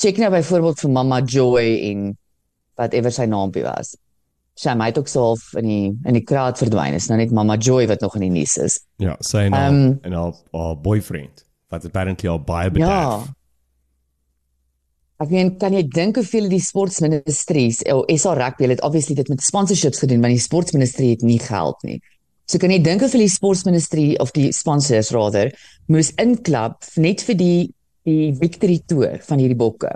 Check 0.00 0.18
nou 0.20 0.30
byvoorbeeld 0.32 0.80
vir 0.80 0.92
Mama 0.92 1.20
Joy 1.20 1.66
en 1.90 2.08
whatever 2.76 3.12
sy 3.12 3.26
naampie 3.28 3.64
was. 3.66 3.96
Sy 4.56 4.72
my 4.72 4.88
het 4.88 4.98
ook 4.98 5.08
so 5.12 5.20
half 5.20 5.50
in 5.60 5.66
die 5.68 5.88
in 6.08 6.16
die 6.16 6.24
kraat 6.24 6.60
verdwyn. 6.60 6.96
Is 6.96 7.10
nou 7.10 7.18
net 7.20 7.34
Mama 7.34 7.58
Joy 7.60 7.86
wat 7.90 8.00
nog 8.00 8.14
in 8.16 8.24
die 8.24 8.34
nuus 8.38 8.56
is. 8.62 8.78
Ja, 9.02 9.16
sy 9.20 9.46
en 9.46 9.56
haar 9.56 9.72
Ehm, 9.72 9.90
en 10.02 10.16
haar, 10.16 10.38
haar 10.52 10.78
boyfriend 10.80 11.44
wat 11.68 11.84
apparently 11.84 12.30
al 12.30 12.40
baie 12.40 12.70
bederf. 12.70 13.26
Ja. 13.26 13.36
Ek 15.24 15.30
meen, 15.32 15.54
kan 15.56 15.72
jy 15.72 15.82
dink 15.88 16.18
hoeveel 16.20 16.48
die 16.52 16.60
sportministeries, 16.60 17.80
oh, 17.88 18.02
SA 18.20 18.34
Rugby, 18.36 18.68
het 18.68 18.82
obviously 18.84 19.14
dit 19.16 19.28
met 19.32 19.40
sponsorships 19.40 20.02
gedoen 20.04 20.20
want 20.20 20.36
die 20.36 20.44
sportministerie 20.44 21.14
het 21.14 21.24
nie 21.24 21.40
geld 21.40 21.86
nie. 21.88 22.00
So 22.46 22.60
kan 22.62 22.70
jy 22.70 22.78
dink 22.84 23.02
hoeveel 23.02 23.24
die 23.24 23.32
sportministerie 23.32 24.18
of 24.22 24.30
die 24.36 24.50
sponsors 24.54 25.10
rather 25.16 25.50
moes 25.90 26.12
inklap 26.22 26.84
net 27.00 27.24
vir 27.26 27.40
die 27.40 27.60
die 28.06 28.30
victory 28.38 28.78
tour 28.86 29.16
van 29.26 29.40
hierdie 29.42 29.58
bokke. 29.58 29.90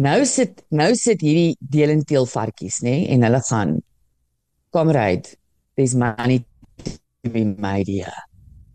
Nou 0.00 0.24
sit 0.24 0.62
nou 0.72 0.94
sit 0.96 1.20
hierdie 1.20 1.56
delenteel 1.60 2.24
varkies, 2.30 2.80
nê, 2.86 3.04
en 3.12 3.26
hulle 3.26 3.40
gaan 3.44 3.76
comrade, 4.72 5.34
there's 5.76 5.94
money 5.94 6.40
to 6.84 7.30
be 7.30 7.44
made 7.44 7.90
here. 7.90 8.14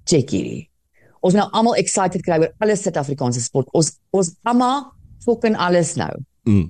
Check 0.06 0.30
hierdie. 0.36 0.68
Ons 1.26 1.38
nou 1.38 1.48
almal 1.58 1.80
excited 1.82 2.22
kry 2.26 2.38
oor 2.44 2.52
alle 2.62 2.76
Suid-Afrikaanse 2.78 3.42
sport. 3.42 3.72
Ons 3.74 3.96
ons 4.14 4.36
almal 4.46 4.92
fucking 5.26 5.58
alles 5.58 5.96
nou. 5.98 6.12
Mm. 6.46 6.68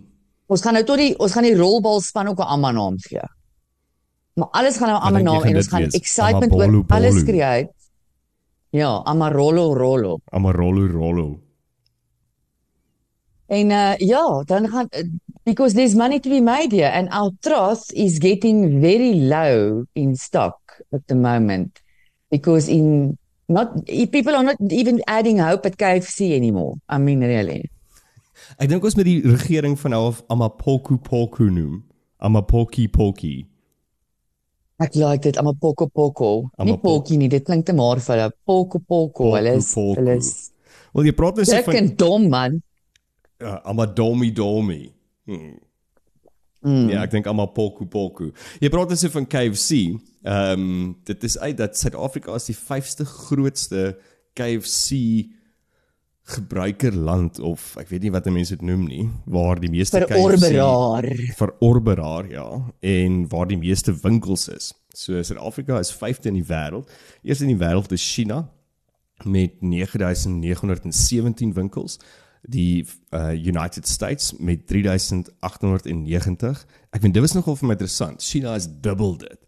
Ons 0.48 0.64
gaan 0.64 0.78
nou 0.78 0.86
tot 0.88 1.02
die 1.02 1.12
ons 1.20 1.36
gaan 1.36 1.48
die 1.48 1.58
rolbalspan 1.58 2.32
ook 2.32 2.40
'n 2.40 2.52
amma 2.56 2.72
naam 2.72 2.96
gee. 3.10 3.28
Maar 4.40 4.50
alles 4.52 4.78
gaan 4.78 4.90
nou 4.90 5.02
amma 5.02 5.22
naam 5.22 5.44
en 5.44 5.56
ons 5.56 5.68
gaan 5.68 5.84
wees? 5.84 5.96
excitement 5.96 6.52
Amabolu 6.52 6.78
oor 6.78 6.96
alles 6.96 7.16
bolu. 7.16 7.26
create. 7.26 7.72
Ja, 8.72 9.02
Amarolo 9.06 9.74
Rolo. 9.74 10.20
Amarolo 10.32 10.88
Rolo. 10.88 11.45
En 13.48 13.70
uh 13.70 13.98
ja, 13.98 14.44
dan 14.46 14.68
gaan 14.68 14.88
uh, 14.90 15.04
because 15.44 15.74
there's 15.74 15.94
money 15.94 16.20
to 16.20 16.30
be 16.30 16.42
made 16.42 16.72
here 16.72 16.90
and 16.90 17.10
our 17.10 17.32
trust 17.40 17.94
is 17.94 18.18
getting 18.18 18.82
very 18.82 19.14
low 19.14 19.86
in 19.94 20.16
stock 20.16 20.58
at 20.92 21.02
the 21.06 21.16
moment 21.16 21.82
because 22.30 22.68
in 22.72 23.18
not 23.48 23.86
people 23.86 24.36
are 24.36 24.44
not 24.44 24.58
even 24.72 25.02
adding 25.06 25.40
hope 25.40 25.66
at 25.66 25.78
KFC 25.78 26.34
anymore. 26.34 26.76
I 26.90 26.98
mean 26.98 27.22
really. 27.22 27.70
Ek 28.58 28.70
dink 28.70 28.84
ons 28.84 28.96
moet 28.98 29.08
die 29.08 29.22
regering 29.26 29.78
van 29.80 29.94
nou 29.94 30.08
af 30.10 30.24
Amapoku 30.30 30.98
Poku 31.02 31.50
noem. 31.50 31.84
Amapoki 32.18 32.88
Poki. 32.90 33.46
Ek 34.76 34.96
like 35.00 35.24
dit, 35.24 35.38
I'm 35.40 35.48
a 35.48 35.54
poko 35.54 35.88
poko. 35.88 36.50
Nie 36.60 36.76
pokie 36.76 37.16
nie, 37.16 37.30
dit 37.32 37.46
klink 37.48 37.64
te 37.64 37.74
maar 37.74 38.02
vir 38.04 38.18
hulle. 38.18 38.32
Poko 38.44 38.82
poko. 38.84 39.30
Hulle 39.38 39.56
is 39.62 39.72
hulle 39.78 40.18
is 40.20 40.34
Wel 40.96 41.10
jy 41.10 41.14
praat 41.16 41.40
nou 41.40 41.46
so 41.48 41.60
van 41.68 41.78
en 41.80 41.88
dom 42.00 42.26
man. 42.32 42.58
Uh, 43.46 43.60
Amadomi 43.70 44.32
Domi. 44.34 44.82
Hmm. 45.30 45.56
Mm. 46.66 46.90
Ja, 46.90 47.04
ek 47.06 47.12
dink 47.14 47.28
Amapoku 47.30 47.86
Poku. 47.86 48.32
Jy 48.58 48.72
praat 48.74 48.96
so 48.98 49.12
van 49.14 49.28
KFC. 49.30 49.94
Ehm 50.26 50.66
um, 50.66 50.94
dit 51.06 51.24
is 51.28 51.38
uit 51.38 51.58
dat 51.58 51.78
Suid-Afrika 51.78 52.34
is 52.40 52.50
die 52.50 52.58
5ste 52.58 53.06
grootste 53.06 53.98
KFC 54.34 55.30
gebruikerland 56.26 57.38
of 57.40 57.76
ek 57.78 57.92
weet 57.92 58.08
nie 58.08 58.12
wat 58.16 58.26
mense 58.34 58.56
dit 58.58 58.66
noem 58.66 58.88
nie, 58.90 59.04
waar 59.30 59.60
die 59.62 59.70
meeste 59.70 60.02
Vir 60.02 60.18
orberaar. 60.18 61.06
verorberaar 61.38 62.26
ja 62.32 62.48
en 62.82 63.28
waar 63.30 63.46
die 63.52 63.60
meeste 63.62 63.94
winkels 64.02 64.48
is. 64.50 64.74
So 64.90 65.22
Suid-Afrika 65.22 65.78
is 65.80 65.94
5de 65.94 66.34
in 66.34 66.40
die 66.40 66.50
wêreld. 66.50 66.90
Eers 67.22 67.46
in 67.46 67.54
die 67.54 67.62
wêreld 67.62 67.94
is 67.94 68.02
China 68.02 68.50
met 69.24 69.62
9917 69.62 71.54
winkels. 71.54 72.00
Die 72.48 72.86
uh, 73.10 73.34
United 73.34 73.88
States 73.88 74.34
met 74.38 74.68
3890. 74.68 76.66
Ek 76.92 77.02
vind 77.02 77.14
dit 77.14 77.24
was 77.24 77.34
nogal 77.34 77.56
vir 77.56 77.68
my 77.68 77.74
interessant. 77.78 78.24
China 78.24 78.56
is 78.56 78.68
dubbel 78.82 79.18
dit. 79.18 79.40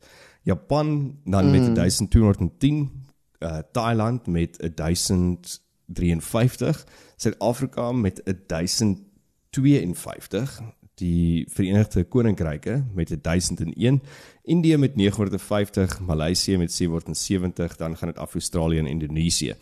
Japan 0.48 1.20
dan 1.26 1.52
met 1.52 1.76
1210, 1.76 2.92
uh, 3.40 3.58
Thailand 3.72 4.28
met 4.28 4.72
1053, 4.76 6.88
Suid-Afrika 7.16 7.92
met 7.92 8.22
1052, 8.48 10.62
die 10.96 11.48
Verenigde 11.50 12.04
Koninkryke 12.04 12.86
met 12.94 13.18
1001, 13.22 14.02
Indië 14.44 14.78
met 14.78 14.96
950, 14.96 16.00
Maleisië 16.00 16.58
met 16.58 16.72
770, 16.72 17.76
dan 17.76 17.98
gaan 17.98 18.08
dit 18.08 18.18
af 18.18 18.34
Australië 18.34 18.78
en 18.78 18.86
Indonesië. 18.86 19.54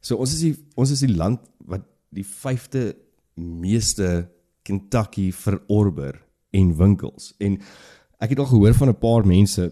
So 0.00 0.16
ons 0.16 0.32
is 0.32 0.40
die 0.40 0.64
ons 0.74 0.90
is 0.90 1.00
die 1.00 1.14
land 1.14 1.40
wat 1.64 1.80
die 2.14 2.26
5de 2.26 2.94
meeste 3.34 4.28
Kentucky 4.62 5.32
verorber 5.32 6.22
en 6.54 6.76
winkels. 6.76 7.34
En 7.38 7.58
ek 8.22 8.34
het 8.34 8.38
al 8.38 8.52
gehoor 8.52 8.74
van 8.74 8.88
'n 8.88 8.98
paar 8.98 9.26
mense 9.26 9.70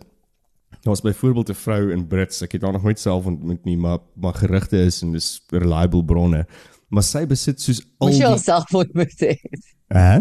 Daar's 0.82 1.00
byvoorbeeld 1.00 1.48
'n 1.48 1.54
vrou 1.54 1.92
in 1.92 2.06
Brits, 2.06 2.40
ek 2.42 2.52
het 2.52 2.62
haar 2.62 2.72
nog 2.72 2.82
nooit 2.82 2.98
self 2.98 3.26
ontmoet 3.26 3.64
nie, 3.64 3.76
maar 3.76 3.98
maar 4.14 4.34
gerugte 4.34 4.76
is 4.76 5.02
en 5.02 5.12
dis 5.12 5.44
reliable 5.48 6.04
bronne. 6.04 6.46
Maar 6.88 7.02
sy 7.02 7.26
besit 7.26 7.60
soos 7.60 7.80
al 7.98 8.08
Moes 8.08 8.18
jy 8.18 8.24
alself 8.24 8.74
ontmoet 8.74 9.20
het. 9.20 9.40
Hæ? 9.86 10.18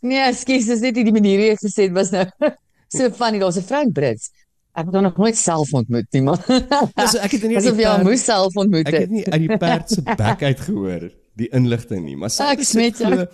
Nee, 0.00 0.20
ekskuus, 0.20 0.66
dis 0.66 0.80
net 0.80 0.94
nie 0.94 1.04
die 1.04 1.12
manier 1.12 1.38
hoe 1.38 1.48
jy 1.48 1.56
gesê 1.56 1.88
het 1.88 1.92
was 1.92 2.10
nou 2.10 2.24
so 2.96 3.10
funny. 3.10 3.38
Daar's 3.38 3.58
'n 3.58 3.66
vrou 3.66 3.82
in 3.82 3.92
Brits. 3.92 4.30
Ek 4.76 4.84
het 4.90 4.94
haar 4.98 5.02
nog 5.06 5.16
nooit 5.16 5.36
self 5.40 5.70
ontmoet 5.72 6.06
nie, 6.12 6.20
man. 6.26 6.36
So 6.36 7.18
ek 7.24 7.32
het 7.32 7.42
nie 7.48 7.56
Asof 7.56 7.76
die 7.78 7.84
jy 7.86 7.92
perd- 7.94 8.04
moes 8.04 8.24
self 8.28 8.56
ontmoet 8.60 8.86
Ek 8.90 8.92
het 8.92 9.06
het. 9.06 9.10
nie 9.14 9.24
uit 9.24 9.44
die 9.46 9.56
perd 9.62 9.90
se 9.94 10.02
bek 10.20 10.42
uit 10.42 10.60
gehoor 10.66 11.06
die 11.36 11.48
inligting 11.56 12.04
nie, 12.04 12.16
maar 12.16 12.32
Ek 12.50 12.62
smet 12.64 13.00
jou. 13.00 13.24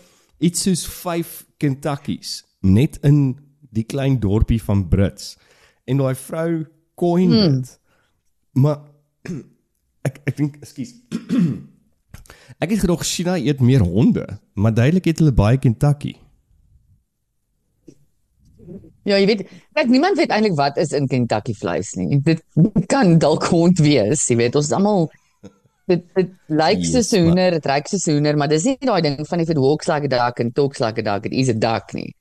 iets 0.43 0.63
soos 0.69 0.85
5 0.87 1.33
Kentuckies 1.63 2.45
net 2.63 2.99
in 3.07 3.19
die 3.75 3.85
klein 3.89 4.21
dorpie 4.23 4.61
van 4.63 4.85
Brits. 4.91 5.37
En 5.87 5.99
daai 6.03 6.15
vrou 6.15 6.65
coin 6.99 7.31
Hmm. 7.33 7.61
dit. 7.61 7.79
Maar 8.63 8.79
ek 10.09 10.21
ek 10.27 10.37
dink, 10.37 10.57
ekskuus. 10.63 10.95
ek 12.63 12.71
het 12.75 12.81
gedog 12.85 13.03
China 13.07 13.37
eet 13.39 13.61
meer 13.61 13.83
honde, 13.83 14.27
maar 14.55 14.75
duidelik 14.75 15.05
het 15.11 15.19
hulle 15.23 15.33
baie 15.35 15.59
Kentucky. 15.59 16.15
Ja, 19.09 19.19
jy 19.19 19.27
weet, 19.27 19.43
kyk 19.75 19.91
niemand 19.91 20.21
weet 20.21 20.31
eintlik 20.31 20.55
wat 20.59 20.79
is 20.79 20.93
in 20.95 21.09
Kentucky 21.11 21.55
vleis 21.59 21.93
nie. 21.99 22.21
Dit 22.23 22.45
kan 22.93 23.17
dalk 23.23 23.49
hond 23.51 23.83
wees, 23.83 24.29
jy 24.31 24.39
weet, 24.39 24.59
ons 24.59 24.71
is 24.71 24.77
almal 24.77 25.09
dit 25.91 26.03
dit 26.17 26.31
lyk 26.55 26.85
soos 26.87 27.11
hoender, 27.17 27.57
dit 27.59 27.67
ruik 27.67 27.89
soos 27.91 28.07
hoender, 28.07 28.39
maar 28.39 28.51
dis 28.51 28.67
nie 28.69 28.77
daai 28.87 29.03
ding 29.03 29.19
van 29.29 29.43
if 29.43 29.51
it 29.51 29.61
walks 29.61 29.91
like 29.91 30.07
a 30.07 30.13
duck 30.13 30.39
and 30.41 30.55
talks 30.55 30.81
like 30.81 31.01
a 31.01 31.07
duck, 31.07 31.27
it 31.27 31.35
is 31.35 31.51
a 31.51 31.57
duck 31.57 31.91
nie. 31.97 32.13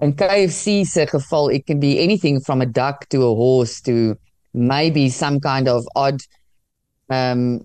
In 0.00 0.12
KFC 0.16 0.84
se 0.88 1.06
geval, 1.08 1.48
it 1.48 1.66
can 1.66 1.80
be 1.80 1.98
anything 2.00 2.40
from 2.40 2.60
a 2.60 2.66
duck 2.66 3.08
to 3.10 3.22
a 3.24 3.34
horse 3.34 3.80
to 3.82 4.16
maybe 4.52 5.08
some 5.08 5.40
kind 5.40 5.68
of 5.68 5.86
odd 5.94 6.20
um 7.08 7.60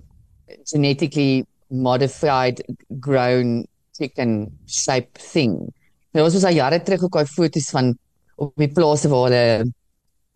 genetically 0.68 1.46
modified 1.70 2.62
grown 3.00 3.66
chicken 3.98 4.52
shape 4.68 5.18
thing. 5.18 5.72
Nou 6.12 6.28
ons 6.28 6.36
was 6.36 6.46
al 6.48 6.60
jare 6.60 6.82
terug 6.84 7.08
ook 7.08 7.20
daai 7.20 7.32
foto's 7.32 7.72
van 7.72 7.96
op 8.42 8.54
die 8.60 8.72
plase 8.74 9.10
waar 9.12 9.28
hulle 9.30 9.72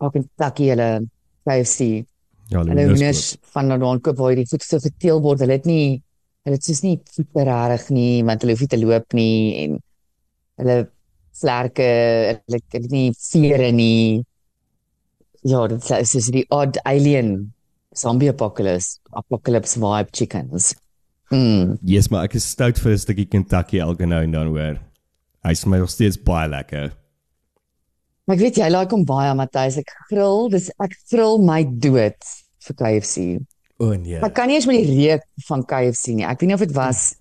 op 0.06 0.18
in 0.18 0.26
Kentucky 0.28 0.70
hulle 0.72 0.90
KFC 1.46 2.06
Ja, 2.52 2.62
hulle 2.62 2.84
hoenders 2.86 3.34
van 3.54 3.72
daar 3.72 4.00
koop 4.00 4.20
waar 4.20 4.36
die 4.38 4.46
voete 4.46 4.66
so 4.68 4.78
verteel 4.82 5.18
word. 5.22 5.42
Hulle 5.42 5.56
het 5.58 5.66
nie 5.66 6.02
hulle 6.46 6.60
het 6.60 6.66
soos 6.66 6.84
nie 6.84 6.94
voete 7.16 7.42
rarig 7.48 7.88
nie 7.90 8.22
want 8.26 8.44
hulle 8.44 8.54
hoef 8.54 8.62
nie 8.62 8.70
te 8.70 8.78
loop 8.78 9.16
nie 9.18 9.38
en 9.64 9.80
hulle 10.62 10.76
vlerke, 11.36 11.88
hulle 12.46 12.60
het 12.72 12.90
nie 12.92 13.10
vere 13.18 13.72
nie. 13.74 14.22
Ja, 15.46 15.66
dit 15.70 15.90
is 15.98 16.14
soos 16.14 16.30
die 16.34 16.46
odd 16.54 16.78
alien 16.86 17.52
zombie 17.96 18.30
apocalypse 18.30 19.00
apocalypse 19.18 19.80
vibe 19.80 20.14
chickens. 20.14 20.74
Mm. 21.34 21.74
Yes, 21.82 22.08
maar 22.12 22.28
ek 22.28 22.38
is 22.38 22.46
stout 22.46 22.78
vir 22.78 22.92
'n 22.94 23.02
stukkie 23.02 23.26
Kentucky 23.26 23.82
elke 23.82 24.06
nou 24.06 24.22
en 24.22 24.30
dan 24.30 24.46
hoor. 24.54 24.78
Hy's 25.42 25.66
my 25.66 25.78
nog 25.78 25.90
steeds 25.90 26.16
baie 26.16 26.48
lekker. 26.48 26.92
Maar 28.26 28.36
ek 28.36 28.42
weet 28.42 28.58
jy 28.58 28.70
like 28.74 28.94
hom 28.94 29.04
baie 29.06 29.34
Matthys. 29.38 29.78
Ek 29.78 29.92
grill, 30.10 30.48
dis 30.50 30.66
ek 30.82 30.96
grill 31.12 31.38
my 31.46 31.60
dood 31.64 32.32
vir 32.66 32.78
KFC. 32.80 33.26
O 33.78 33.92
nee. 33.94 34.18
Maar 34.22 34.32
kan 34.34 34.50
nie 34.50 34.56
eens 34.58 34.66
met 34.66 34.82
die 34.82 34.96
reuk 35.06 35.22
van 35.46 35.62
KFC 35.68 36.16
nie. 36.16 36.26
Ek 36.26 36.40
weet 36.40 36.50
nie 36.50 36.56
of 36.56 36.64
dit 36.64 36.74
was 36.74 37.12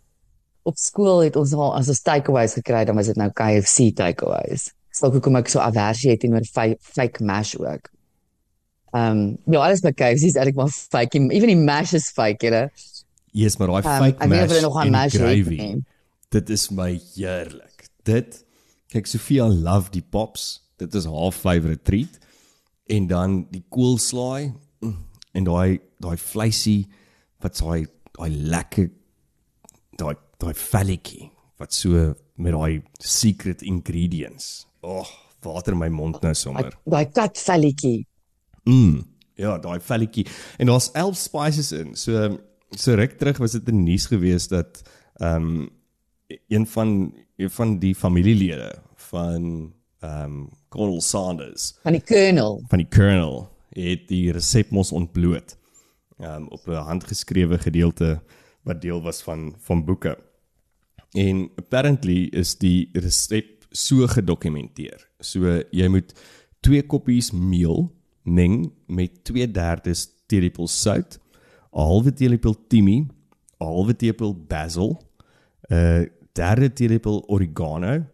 op 0.66 0.80
skool 0.82 1.22
het 1.22 1.36
ons 1.38 1.54
al 1.54 1.76
as 1.78 1.92
ons 1.94 2.02
takeaways 2.02 2.56
gekry 2.58 2.82
dan 2.90 2.98
was 2.98 3.12
dit 3.12 3.20
nou 3.22 3.30
KFC 3.38 3.92
takeaways. 3.98 4.72
Sou 4.96 5.12
hoekom 5.14 5.38
ek 5.38 5.52
so 5.52 5.62
aversie 5.62 6.14
het 6.14 6.24
teenoor 6.24 6.48
fake, 6.48 7.22
mash 7.22 7.54
ook. 7.60 7.92
Ehm 8.96 9.12
um, 9.12 9.24
ja, 9.52 9.62
alles 9.68 9.84
by 9.86 9.92
KFC 9.94 10.32
is 10.32 10.40
eintlik 10.40 10.58
maar 10.58 10.74
fake. 10.74 11.22
Even 11.30 11.52
die 11.52 11.60
mash 11.60 11.94
is 11.94 12.10
fake, 12.16 12.48
jy 12.48 12.54
know. 12.54 12.86
Yes, 13.36 13.60
maar 13.60 13.70
daai 13.70 13.84
Um, 13.84 13.92
fake 14.08 14.24
ek 14.24 14.32
weet 14.32 14.48
mash 14.48 14.66
nog 14.66 14.82
aan 14.82 14.96
mash 14.96 15.20
gravy. 15.20 15.72
Dit 16.34 16.50
is 16.50 16.70
my 16.74 16.96
heerlik. 17.14 17.90
Dit 18.08 18.42
kyk 18.90 19.06
Sofia 19.12 19.46
love 19.52 19.92
die 19.94 20.02
pops. 20.02 20.65
Dit 20.78 20.94
is 20.94 21.06
haar 21.06 21.32
favourite 21.32 21.82
treat. 21.82 22.18
En 22.86 23.08
dan 23.08 23.48
die 23.52 23.64
koolslaai 23.70 24.54
en 25.36 25.44
daai 25.44 25.80
daai 26.04 26.18
vleisie 26.18 26.86
wat 27.44 27.58
daai 27.60 27.88
daai 28.16 28.30
lekker 28.32 28.92
daai 30.00 30.16
daai 30.42 30.54
velletjie 30.54 31.30
wat 31.60 31.74
so 31.74 32.14
met 32.36 32.54
daai 32.54 32.82
secret 33.00 33.64
ingredients. 33.64 34.68
Oh, 34.82 35.08
water 35.44 35.74
in 35.74 35.80
my 35.80 35.90
mond 35.90 36.22
nou 36.22 36.34
sommer. 36.36 36.74
Daai 36.86 37.06
kat 37.16 37.40
velletjie. 37.40 38.06
Mm. 38.66 39.04
Ja, 39.40 39.58
daai 39.60 39.80
velletjie. 39.84 40.26
En 40.58 40.72
daar's 40.72 40.92
11 40.94 41.18
spices 41.20 41.72
in. 41.76 41.96
So 41.96 42.38
so 42.76 42.96
ruk 42.96 43.18
terug 43.20 43.40
was 43.40 43.56
dit 43.56 43.68
in 43.72 43.84
nuus 43.84 44.08
geweest 44.12 44.50
dat 44.50 44.84
ehm 45.16 45.50
um, 45.50 45.70
een 46.48 46.68
van 46.68 47.14
een 47.38 47.50
van 47.50 47.80
die 47.80 47.96
familielede 47.96 48.82
van 48.96 49.74
ehm 50.00 50.24
um, 50.24 50.50
Colonel 50.76 51.02
Sanders 51.02 51.74
van 51.84 51.96
die 51.96 52.04
kernel. 52.04 52.64
van 52.68 52.82
die 52.84 52.90
Colonel 52.92 53.50
het 53.76 54.08
die 54.08 54.32
resep 54.36 54.72
mos 54.76 54.92
ontbloot. 54.92 55.58
Ehm 56.20 56.44
um, 56.44 56.48
op 56.48 56.68
'n 56.68 56.86
handgeskrewe 56.88 57.58
gedeelte 57.60 58.22
wat 58.64 58.82
deel 58.82 59.02
was 59.02 59.22
van 59.24 59.56
van 59.60 59.86
boeke. 59.86 60.18
En 61.12 61.50
apparently 61.56 62.28
is 62.32 62.58
die 62.58 62.90
resep 62.94 63.66
so 63.72 64.08
gedokumenteer. 64.08 65.08
So 65.20 65.62
jy 65.72 65.88
moet 65.88 66.14
2 66.60 66.84
koppies 66.84 67.32
meel 67.32 67.92
meng 68.24 68.72
met 68.88 69.24
2/3 69.24 70.12
teelepel 70.28 70.68
sout, 70.68 71.20
'n 71.72 71.80
halwe 71.80 72.14
teelepel 72.14 72.56
timie, 72.68 73.02
'n 73.60 73.66
halwe 73.66 73.96
teelepel 73.96 74.34
basil, 74.48 75.02
'n 75.70 76.10
derde 76.34 76.74
teelepel 76.74 77.24
oregano, 77.28 78.06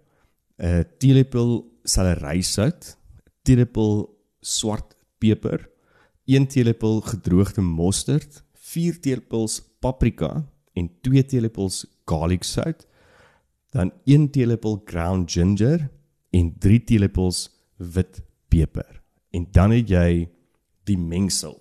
'n 0.58 0.86
teelepel 0.98 1.70
selerysout, 1.83 2.95
teelepel 3.43 4.09
swart 4.41 4.95
peper, 5.17 5.69
1 6.25 6.47
teelepel 6.47 7.01
gedroogde 7.01 7.61
mosterd, 7.61 8.43
4 8.53 9.00
teelepels 9.00 9.59
paprika 9.79 10.45
en 10.73 10.89
2 11.01 11.25
teelepels 11.25 11.85
garlic 12.05 12.43
sout, 12.43 12.85
dan 13.71 13.91
1 14.05 14.29
teelepel 14.31 14.81
ground 14.85 15.31
ginger 15.31 15.89
en 16.29 16.53
3 16.59 16.83
teelepels 16.83 17.50
wit 17.77 18.21
peper. 18.47 19.01
En 19.31 19.47
dan 19.51 19.71
het 19.71 19.89
jy 19.89 20.29
die 20.89 20.97
mengsel, 20.97 21.57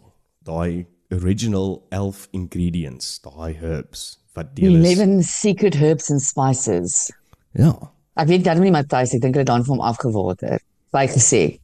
daai 0.46 0.86
original 1.10 1.86
11 1.90 2.26
ingredients, 2.34 3.18
daai 3.22 3.54
herbs 3.58 4.18
wat 4.34 4.54
deel 4.56 4.78
is. 4.80 4.98
11 4.98 5.24
secret 5.26 5.74
herbs 5.74 6.10
and 6.10 6.22
spices. 6.22 7.10
Ja. 7.52 7.74
Ek 8.18 8.28
weet 8.28 8.44
darm 8.44 8.64
nie 8.64 8.72
Matthys, 8.74 9.14
ek 9.14 9.22
dink 9.22 9.36
hulle 9.38 9.46
dan 9.48 9.62
vir 9.66 9.74
hom 9.76 9.84
afgewater. 9.86 10.58
By 10.94 11.06
gesê. 11.10 11.60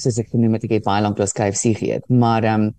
Soos 0.00 0.18
ek 0.22 0.30
genoem 0.32 0.56
het, 0.56 0.64
ek 0.64 0.78
het 0.78 0.86
baie 0.86 1.02
lank 1.04 1.18
lank 1.20 1.36
KFC 1.36 1.74
geëet, 1.76 2.08
maar 2.08 2.44
ehm 2.44 2.70
um, 2.70 2.72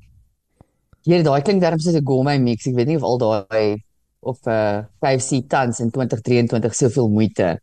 hier 1.06 1.24
daai 1.26 1.42
klink 1.42 1.62
darm 1.62 1.80
soos 1.82 1.96
'n 1.98 2.06
gourmet 2.06 2.42
mix. 2.42 2.68
Ek 2.68 2.76
weet 2.76 2.88
nie 2.88 2.98
of 2.98 3.04
al 3.04 3.18
daai 3.18 3.82
of 4.22 4.38
uh, 4.46 4.86
KFC 5.02 5.42
tans 5.50 5.80
in 5.82 5.90
2023 5.90 6.76
soveel 6.76 7.10
moeite 7.10 7.58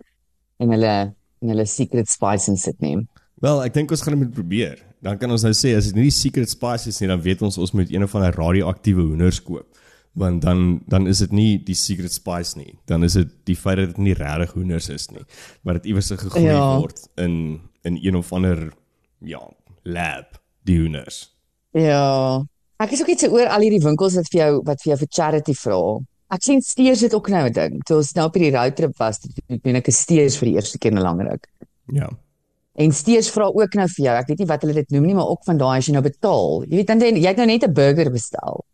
en 0.58 0.70
hulle 0.74 0.94
en 1.38 1.52
hulle 1.52 1.66
secret 1.66 2.10
spice 2.10 2.50
in 2.50 2.56
sit 2.58 2.80
nie. 2.82 2.96
Wel, 3.38 3.62
ek 3.62 3.74
dink 3.74 3.90
ons 3.94 4.02
gaan 4.02 4.16
dit 4.16 4.24
moet 4.24 4.34
probeer. 4.34 4.78
Dan 5.02 5.18
kan 5.18 5.30
ons 5.30 5.44
nou 5.46 5.54
sê 5.54 5.76
as 5.78 5.86
dit 5.86 5.94
nie 5.94 6.08
die 6.08 6.14
secret 6.14 6.50
spice 6.50 6.90
is 6.90 6.98
nie, 6.98 7.10
dan 7.10 7.22
weet 7.22 7.42
ons 7.46 7.58
ons 7.62 7.74
moet 7.78 7.90
een 7.92 8.02
of 8.02 8.14
ander 8.18 8.34
radioaktiewe 8.34 9.04
hoenders 9.12 9.38
koop. 9.42 9.77
Want 10.18 10.42
dan 10.42 10.80
dan 10.90 11.06
is 11.06 11.18
dit 11.22 11.30
nie 11.36 11.58
die 11.62 11.76
secret 11.78 12.12
spice 12.12 12.58
nie. 12.58 12.72
Dan 12.90 13.04
is 13.06 13.12
dit 13.14 13.28
die 13.46 13.56
feit 13.56 13.76
dat 13.78 13.92
dit 13.92 13.98
nie 14.02 14.14
regtig 14.18 14.52
hoenders 14.56 14.88
is 14.90 15.08
nie, 15.14 15.22
maar 15.62 15.78
dit 15.78 15.84
iewers 15.92 16.10
gegroei 16.10 16.42
Ja. 16.48 16.78
word 16.80 17.08
in 17.16 17.60
in 17.84 17.98
een 18.02 18.16
of 18.16 18.32
ander 18.32 18.72
ja, 19.22 19.40
lab 19.84 20.40
die 20.64 20.78
hoenders. 20.80 21.28
Ja. 21.72 22.42
Ek 22.78 22.92
is 22.94 23.00
ook 23.02 23.08
net 23.10 23.20
so 23.20 23.30
oor 23.34 23.46
al 23.50 23.60
hierdie 23.60 23.82
winkels 23.82 24.14
wat 24.18 24.28
vir 24.32 24.40
jou 24.40 24.52
wat 24.66 24.82
vir 24.82 24.90
jou 24.92 24.98
vir 25.04 25.08
charity 25.10 25.54
vra. 25.54 25.80
Ek 26.30 26.42
sien 26.42 26.60
steers 26.62 27.00
dit 27.00 27.14
ook 27.14 27.28
nou 27.28 27.46
'n 27.48 27.52
ding. 27.52 27.82
Toe 27.84 27.96
ons 27.96 28.12
nou 28.14 28.26
op 28.26 28.34
hierdie 28.34 28.56
roadtrip 28.58 28.96
was, 28.98 29.18
toe 29.20 29.30
doen 29.62 29.76
ek 29.76 29.88
'n 29.88 29.92
steers 29.92 30.36
vir 30.36 30.46
die 30.48 30.54
eerste 30.56 30.78
keer 30.78 30.92
in 30.92 30.98
'n 30.98 31.02
lang 31.02 31.20
ruk. 31.30 31.46
Ja. 31.92 32.08
En 32.74 32.92
steers 32.92 33.30
vra 33.30 33.44
ook 33.46 33.74
nou 33.74 33.86
vir 33.88 34.04
jou. 34.04 34.16
Ek 34.16 34.26
weet 34.28 34.38
nie 34.38 34.46
wat 34.46 34.62
hulle 34.62 34.74
dit 34.74 34.90
noem 34.90 35.06
nie, 35.06 35.14
maar 35.14 35.28
ook 35.28 35.44
van 35.44 35.58
daai 35.58 35.78
as 35.78 35.86
jy 35.86 35.92
nou 35.92 36.02
betaal. 36.02 36.64
Jy 36.68 36.76
weet 36.76 36.86
dan 36.86 37.00
jy 37.00 37.26
het 37.26 37.36
nou 37.36 37.46
net 37.46 37.62
'n 37.64 37.72
burger 37.72 38.10
bestel. 38.10 38.64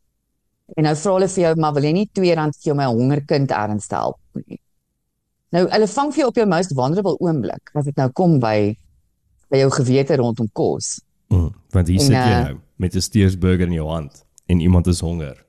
En 0.72 0.86
nou 0.88 0.94
vra 0.96 1.12
hulle 1.12 1.28
vir 1.28 1.42
jou, 1.44 1.54
maar 1.60 1.74
wil 1.76 1.84
jy 1.84 1.92
nie 1.92 2.06
R2 2.08 2.24
vir 2.24 2.68
jou 2.70 2.76
my 2.78 2.86
hongerkind 2.88 3.52
erns 3.52 3.86
te 3.90 3.98
help 4.00 4.44
nie. 4.46 4.60
Nou 5.54 5.66
hulle 5.70 5.86
vang 5.86 6.12
vir 6.14 6.22
jou 6.24 6.28
op 6.32 6.38
jou 6.40 6.46
most 6.50 6.74
vulnerable 6.74 7.18
oomblik 7.22 7.74
as 7.78 7.86
dit 7.90 7.96
nou 8.00 8.08
kom 8.12 8.40
by 8.42 8.74
by 9.52 9.60
jou 9.60 9.70
gewete 9.76 10.16
rondom 10.18 10.48
kos. 10.56 10.98
Mm, 11.30 11.50
want 11.70 11.90
hier 11.92 12.00
En, 12.00 12.06
sit 12.08 12.16
jy 12.16 12.22
eh, 12.32 12.44
nou 12.48 12.60
met 12.82 12.94
'n 12.94 13.00
steersburger 13.00 13.66
in 13.66 13.76
jou 13.76 13.88
hand 13.88 14.24
en 14.46 14.60
iemand 14.60 14.86
is 14.86 15.00
honger. 15.00 15.44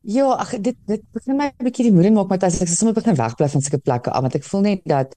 Ja, 0.00 0.28
ag 0.36 0.50
dit 0.60 0.76
dit 0.86 1.02
begin 1.12 1.36
my 1.36 1.50
'n 1.58 1.64
bietjie 1.64 1.88
die 1.88 1.92
moeder 1.92 2.12
maak 2.12 2.28
met 2.28 2.44
as 2.44 2.60
ek 2.60 2.68
sommer 2.68 2.94
begin 2.94 3.16
wegbly 3.16 3.48
van 3.48 3.60
sulke 3.60 3.82
plekke 3.82 4.10
af 4.10 4.20
want 4.20 4.34
ek 4.34 4.44
voel 4.44 4.60
net 4.60 4.80
dat 4.84 5.16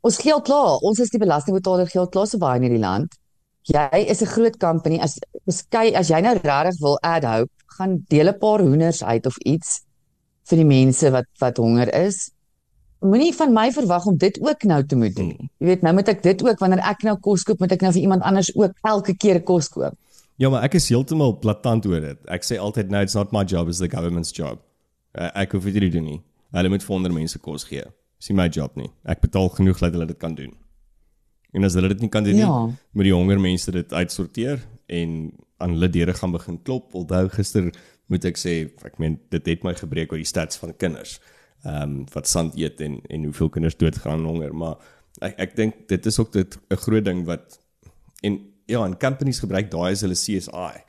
ons 0.00 0.18
geld 0.18 0.44
klaar, 0.44 0.78
ons 0.82 0.98
is 0.98 1.10
die 1.10 1.18
belastingbetaler 1.18 1.86
geld 1.86 2.10
klaar 2.10 2.26
so 2.26 2.38
baie 2.38 2.56
in 2.56 2.62
hierdie 2.62 2.86
land. 2.86 3.14
Jy 3.70 4.06
is 4.10 4.22
'n 4.22 4.26
groot 4.26 4.56
company 4.58 4.98
as 4.98 5.18
beskei 5.46 5.94
as 5.94 6.08
jy 6.08 6.20
nou 6.20 6.34
regtig 6.34 6.80
wil 6.80 6.98
add 7.02 7.24
hope, 7.24 7.52
gaan 7.78 8.04
deel 8.08 8.28
'n 8.28 8.38
paar 8.38 8.60
hoenders 8.60 9.04
uit 9.04 9.26
of 9.26 9.36
iets 9.38 9.82
vir 10.50 10.56
die 10.56 10.66
mense 10.66 11.10
wat 11.10 11.26
wat 11.38 11.56
honger 11.56 11.94
is. 11.94 12.30
Moenie 13.00 13.34
van 13.34 13.52
my 13.52 13.72
verwag 13.72 14.06
om 14.06 14.16
dit 14.16 14.38
ook 14.40 14.62
nou 14.62 14.82
te 14.86 14.96
moet 14.96 15.14
doen 15.14 15.28
nie. 15.28 15.50
Jy 15.58 15.66
weet, 15.66 15.82
nou 15.82 15.94
moet 15.94 16.08
ek 16.08 16.22
dit 16.22 16.42
ook 16.42 16.58
wanneer 16.58 16.82
ek 16.86 17.02
nou 17.02 17.16
kos 17.20 17.42
koop, 17.42 17.60
moet 17.60 17.72
ek 17.72 17.80
nou 17.82 17.92
vir 17.92 18.02
iemand 18.02 18.22
anders 18.22 18.52
ook 18.54 18.72
elke 18.82 19.14
keer 19.16 19.42
kos 19.42 19.68
koop. 19.68 19.94
Ja, 20.36 20.50
maar 20.50 20.62
ek 20.62 20.74
is 20.74 20.88
heeltemal 20.88 21.38
platant 21.38 21.86
oor 21.86 22.00
dit. 22.00 22.18
Ek 22.26 22.42
sê 22.46 22.58
altyd 22.58 22.90
no, 22.90 23.00
it's 23.00 23.14
not 23.14 23.32
my 23.32 23.44
job, 23.44 23.68
it's 23.68 23.78
the 23.78 23.88
government's 23.88 24.32
job. 24.32 24.58
Uh, 25.14 25.30
ek 25.34 25.52
hoef 25.52 25.64
dit 25.64 25.74
nie 25.74 25.90
te 25.90 25.96
doen 25.98 26.04
nie. 26.04 26.22
Hulle 26.52 26.68
moet 26.68 26.82
vir 26.82 26.96
ander 26.96 27.12
mense 27.12 27.38
kos 27.38 27.64
gee. 27.64 27.84
Dis 28.18 28.30
nie 28.30 28.38
my 28.38 28.48
job 28.48 28.76
nie. 28.76 28.90
Ek 29.04 29.20
betaal 29.20 29.50
genoeg 29.50 29.82
dat 29.82 29.92
hulle 29.92 30.06
dit 30.06 30.18
kan 30.18 30.34
doen. 30.34 30.54
En 31.52 31.64
as 31.64 31.74
hulle 31.74 31.88
dit 31.92 32.00
nie 32.00 32.08
kan 32.08 32.24
doen 32.24 32.36
Ja. 32.36 32.66
nie, 32.66 32.74
moet 32.92 33.04
die 33.04 33.14
honger 33.14 33.40
mense 33.40 33.70
dit 33.70 33.92
uitsorteer 33.92 34.60
en 34.86 35.32
aan 35.58 35.70
hulle 35.76 35.88
deure 35.88 36.14
gaan 36.14 36.32
begin 36.32 36.62
klop. 36.62 36.94
Onthou 36.94 37.28
gister 37.28 37.70
moet 38.06 38.24
ek 38.24 38.38
sê, 38.40 38.70
ek 38.84 38.98
meen 38.98 39.18
dit 39.30 39.46
het 39.46 39.64
my 39.64 39.74
gebreek 39.74 40.12
oor 40.12 40.18
die 40.20 40.28
stats 40.28 40.56
van 40.56 40.76
kinders. 40.76 41.20
Ehm 41.64 41.82
um, 41.82 42.06
wat 42.14 42.26
sand 42.28 42.56
eet 42.58 42.80
en 42.80 43.00
en 43.08 43.24
hoeveel 43.24 43.48
kinders 43.48 43.76
doodgaan 43.76 44.18
aan 44.20 44.24
honger, 44.26 44.54
maar 44.54 44.76
ek 45.20 45.34
ek 45.38 45.56
dink 45.56 45.74
dit 45.88 46.06
is 46.06 46.18
ook 46.18 46.32
dit 46.32 46.58
'n 46.70 46.76
groot 46.76 47.04
ding 47.04 47.24
wat 47.24 47.58
en 48.22 48.40
ja, 48.66 48.84
en 48.84 48.98
companies 48.98 49.38
gebruik 49.40 49.70
daai 49.70 49.92
as 49.92 50.00
hulle 50.00 50.14
CSI. 50.14 50.82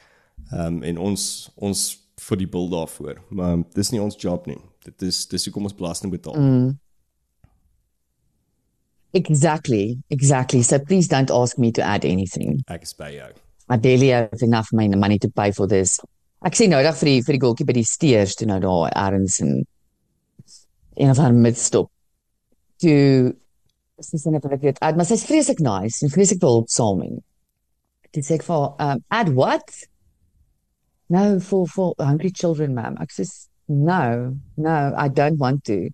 Ehm 0.52 0.66
um, 0.66 0.84
en 0.84 0.98
ons 0.98 1.52
ons 1.56 2.00
vir 2.30 2.38
die 2.38 2.48
bil 2.48 2.70
daarvoor. 2.70 3.22
Maar 3.30 3.58
dis 3.74 3.92
nie 3.92 4.02
ons 4.02 4.16
job 4.20 4.48
nie. 4.48 4.58
Dit 4.84 5.02
is 5.02 5.28
dis 5.28 5.46
hoekom 5.46 5.64
ons 5.64 5.76
belasting 5.76 6.12
betaal. 6.12 6.36
Mm. 6.40 6.80
Exactly, 9.14 10.00
exactly. 10.10 10.64
So 10.64 10.80
please 10.80 11.08
don't 11.08 11.30
ask 11.30 11.58
me 11.58 11.72
to 11.74 11.82
add 11.82 12.04
anything. 12.04 12.64
Ek 12.68 12.84
is 12.84 12.94
by 12.94 13.12
jou. 13.14 13.30
I 13.70 13.78
barely 13.78 14.10
have 14.10 14.42
enough 14.42 14.74
money, 14.74 14.96
money 14.96 15.20
to 15.20 15.30
pay 15.30 15.52
for 15.52 15.68
this. 15.68 16.00
Ek 16.44 16.58
sien 16.58 16.74
nou 16.74 16.82
dag 16.84 16.98
vir 17.00 17.12
die 17.12 17.20
vir 17.24 17.38
die 17.38 17.44
goaltjie 17.46 17.68
by 17.70 17.76
die 17.78 17.88
steers 17.88 18.36
toe 18.36 18.50
nou 18.50 18.60
daar 18.64 18.90
ergens 18.92 19.40
in 19.40 19.54
een 20.98 21.14
of 21.14 21.22
ander 21.22 21.40
midstop. 21.46 21.92
Toe 22.82 23.32
is 24.02 24.26
net 24.26 24.44
net 24.50 24.62
dit. 24.62 24.82
Maar 24.82 25.08
sy's 25.08 25.24
vreeslik 25.30 25.62
nice 25.64 26.04
en 26.04 26.12
vreeslik 26.12 26.42
behulpsaam. 26.42 27.06
Dit 28.14 28.28
sê 28.28 28.40
ek 28.42 28.46
vir 28.50 28.66
um 28.84 29.04
add 29.14 29.32
what? 29.38 29.72
No 31.14 31.40
for 31.40 31.70
for 31.70 31.94
hungry 32.02 32.34
children, 32.34 32.74
ma'am. 32.74 32.98
Ek 33.00 33.14
sê 33.14 33.30
no, 33.70 34.34
no, 34.58 34.78
I 34.98 35.08
don't 35.08 35.40
want 35.40 35.64
to. 35.70 35.88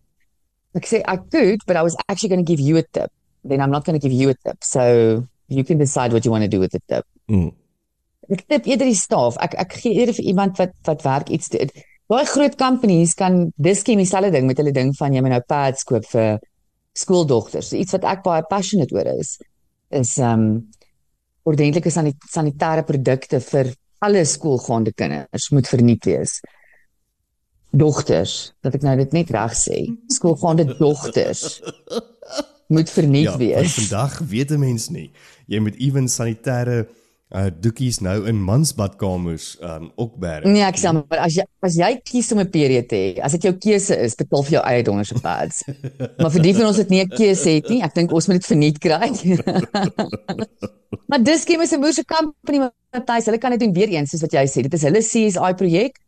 Ek 0.78 0.86
sê 0.86 1.02
I 1.08 1.18
could, 1.18 1.66
but 1.66 1.78
I 1.78 1.82
was 1.82 1.96
actually 2.08 2.30
going 2.30 2.46
to 2.46 2.50
give 2.50 2.60
you 2.60 2.78
a 2.78 2.84
tip. 2.84 3.12
Then 3.44 3.62
I'm 3.62 3.72
not 3.72 3.86
going 3.86 4.00
to 4.00 4.04
give 4.04 4.16
you 4.16 4.30
a 4.30 4.36
tip. 4.36 4.64
So 4.64 5.26
you 5.48 5.64
can 5.64 5.78
decide 5.78 6.14
what 6.14 6.26
you 6.26 6.32
want 6.32 6.44
to 6.44 6.52
do 6.52 6.60
with 6.60 6.72
the 6.72 6.82
tip. 6.88 7.06
Mm. 7.30 7.54
Ek 8.30 8.46
tip 8.46 8.68
eerder 8.70 8.86
die 8.86 8.98
staf. 8.98 9.40
Ek 9.42 9.56
ek 9.58 9.80
gee 9.82 9.96
eerder 9.98 10.14
vir 10.20 10.28
iemand 10.30 10.60
wat 10.62 10.76
wat 10.86 11.06
werk 11.06 11.32
iets 11.34 11.50
doen. 11.50 11.72
Baie 12.10 12.26
groot 12.30 12.56
companies 12.58 13.16
kan 13.18 13.50
dis 13.58 13.82
skiem 13.82 14.02
dieselfde 14.02 14.34
ding 14.34 14.46
met 14.50 14.62
hulle 14.62 14.74
ding 14.74 14.94
van 14.98 15.14
jy 15.14 15.22
moet 15.26 15.34
nou 15.36 15.42
pads 15.46 15.86
koop 15.90 16.06
vir 16.12 16.38
skooldogters. 16.98 17.74
Iets 17.74 17.98
wat 17.98 18.06
ek 18.14 18.24
baie 18.26 18.46
passionate 18.50 18.94
oor 18.94 19.10
is 19.16 19.38
is 19.90 20.18
um 20.22 20.70
ordentlike 21.50 21.90
sanit 21.90 22.30
sanitêre 22.30 22.86
produkte 22.86 23.40
vir 23.42 23.74
alle 24.06 24.22
skoolgaande 24.26 24.94
kinders 24.94 25.50
moet 25.56 25.70
verniet 25.70 26.06
wees. 26.06 26.38
Dogters, 27.72 28.54
dat 28.62 28.74
ek 28.74 28.82
nou 28.82 28.96
dit 28.98 29.12
net 29.12 29.30
reg 29.30 29.54
sê. 29.54 29.86
Skoolgaande 30.10 30.66
dogters 30.80 31.62
moet 32.70 32.90
verniet 32.90 33.30
Ja, 33.30 33.38
wees. 33.38 33.74
vandag 33.74 34.20
weet 34.20 34.52
'n 34.52 34.60
mens 34.60 34.90
nie. 34.90 35.12
Jy 35.48 35.60
moet 35.60 35.76
ewen 35.78 36.08
sanitêre 36.08 36.88
uh 37.30 37.46
doekies 37.62 38.00
nou 38.02 38.26
in 38.28 38.42
mansbadkamers 38.42 39.58
um 39.62 39.92
opberg. 39.96 40.46
Nee, 40.46 40.64
ek 40.66 40.78
sê 40.82 40.90
maar 40.92 41.20
as 41.20 41.36
jy 41.36 41.44
as 41.62 41.76
jy 41.78 42.02
kies 42.04 42.32
om 42.32 42.40
'n 42.40 42.50
period 42.50 42.88
te 42.90 42.96
hê, 42.96 43.20
as 43.22 43.32
dit 43.32 43.44
jou 43.44 43.54
keuse 43.54 43.94
is, 44.02 44.16
betaal 44.16 44.44
vir 44.44 44.52
jou 44.52 44.64
eie 44.66 44.84
donder 44.84 45.06
se 45.06 45.14
pads. 45.22 45.64
maar 46.22 46.32
vir 46.32 46.42
die 46.42 46.56
van 46.56 46.66
ons 46.66 46.78
wat 46.78 46.90
nie 46.90 47.04
'n 47.04 47.10
keuse 47.10 47.50
het 47.50 47.70
nie, 47.70 47.84
ek 47.84 47.94
dink 47.94 48.12
ons 48.12 48.28
moet 48.28 48.42
dit 48.42 48.46
verniet 48.46 48.80
kry. 48.80 49.10
maar 51.10 51.22
dis 51.24 51.42
skem 51.42 51.62
is 51.62 51.72
'n 51.74 51.80
moerse 51.80 52.04
company 52.06 52.70
Matthys, 52.92 53.26
hulle 53.26 53.38
kan 53.38 53.52
dit 53.52 53.60
doen 53.60 53.74
weer 53.74 53.90
eens 53.90 54.10
soos 54.10 54.22
wat 54.22 54.34
jy 54.34 54.46
sê. 54.48 54.62
Dit 54.66 54.74
is 54.74 54.82
hulle 54.82 55.00
CSI 55.00 55.54
projek, 55.54 56.00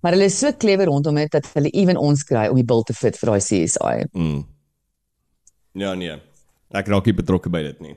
maar 0.00 0.12
hulle 0.14 0.28
is 0.30 0.38
so 0.38 0.52
clever 0.52 0.86
rondom 0.86 1.14
dit 1.14 1.32
dat 1.32 1.46
hulle 1.54 1.70
ewen 1.70 1.96
ons 1.96 2.24
kry 2.24 2.46
om 2.48 2.56
die 2.58 2.66
bil 2.66 2.82
te 2.86 2.94
fit 2.94 3.16
vir 3.18 3.32
daai 3.32 3.40
CSI. 3.40 4.06
Mm. 4.12 4.46
Ja 5.78 5.94
nee. 5.94 6.16
Ek 6.70 6.88
raak 6.92 7.06
nie 7.08 7.16
betrokke 7.16 7.50
by 7.50 7.62
dit 7.64 7.80
nie. 7.80 7.96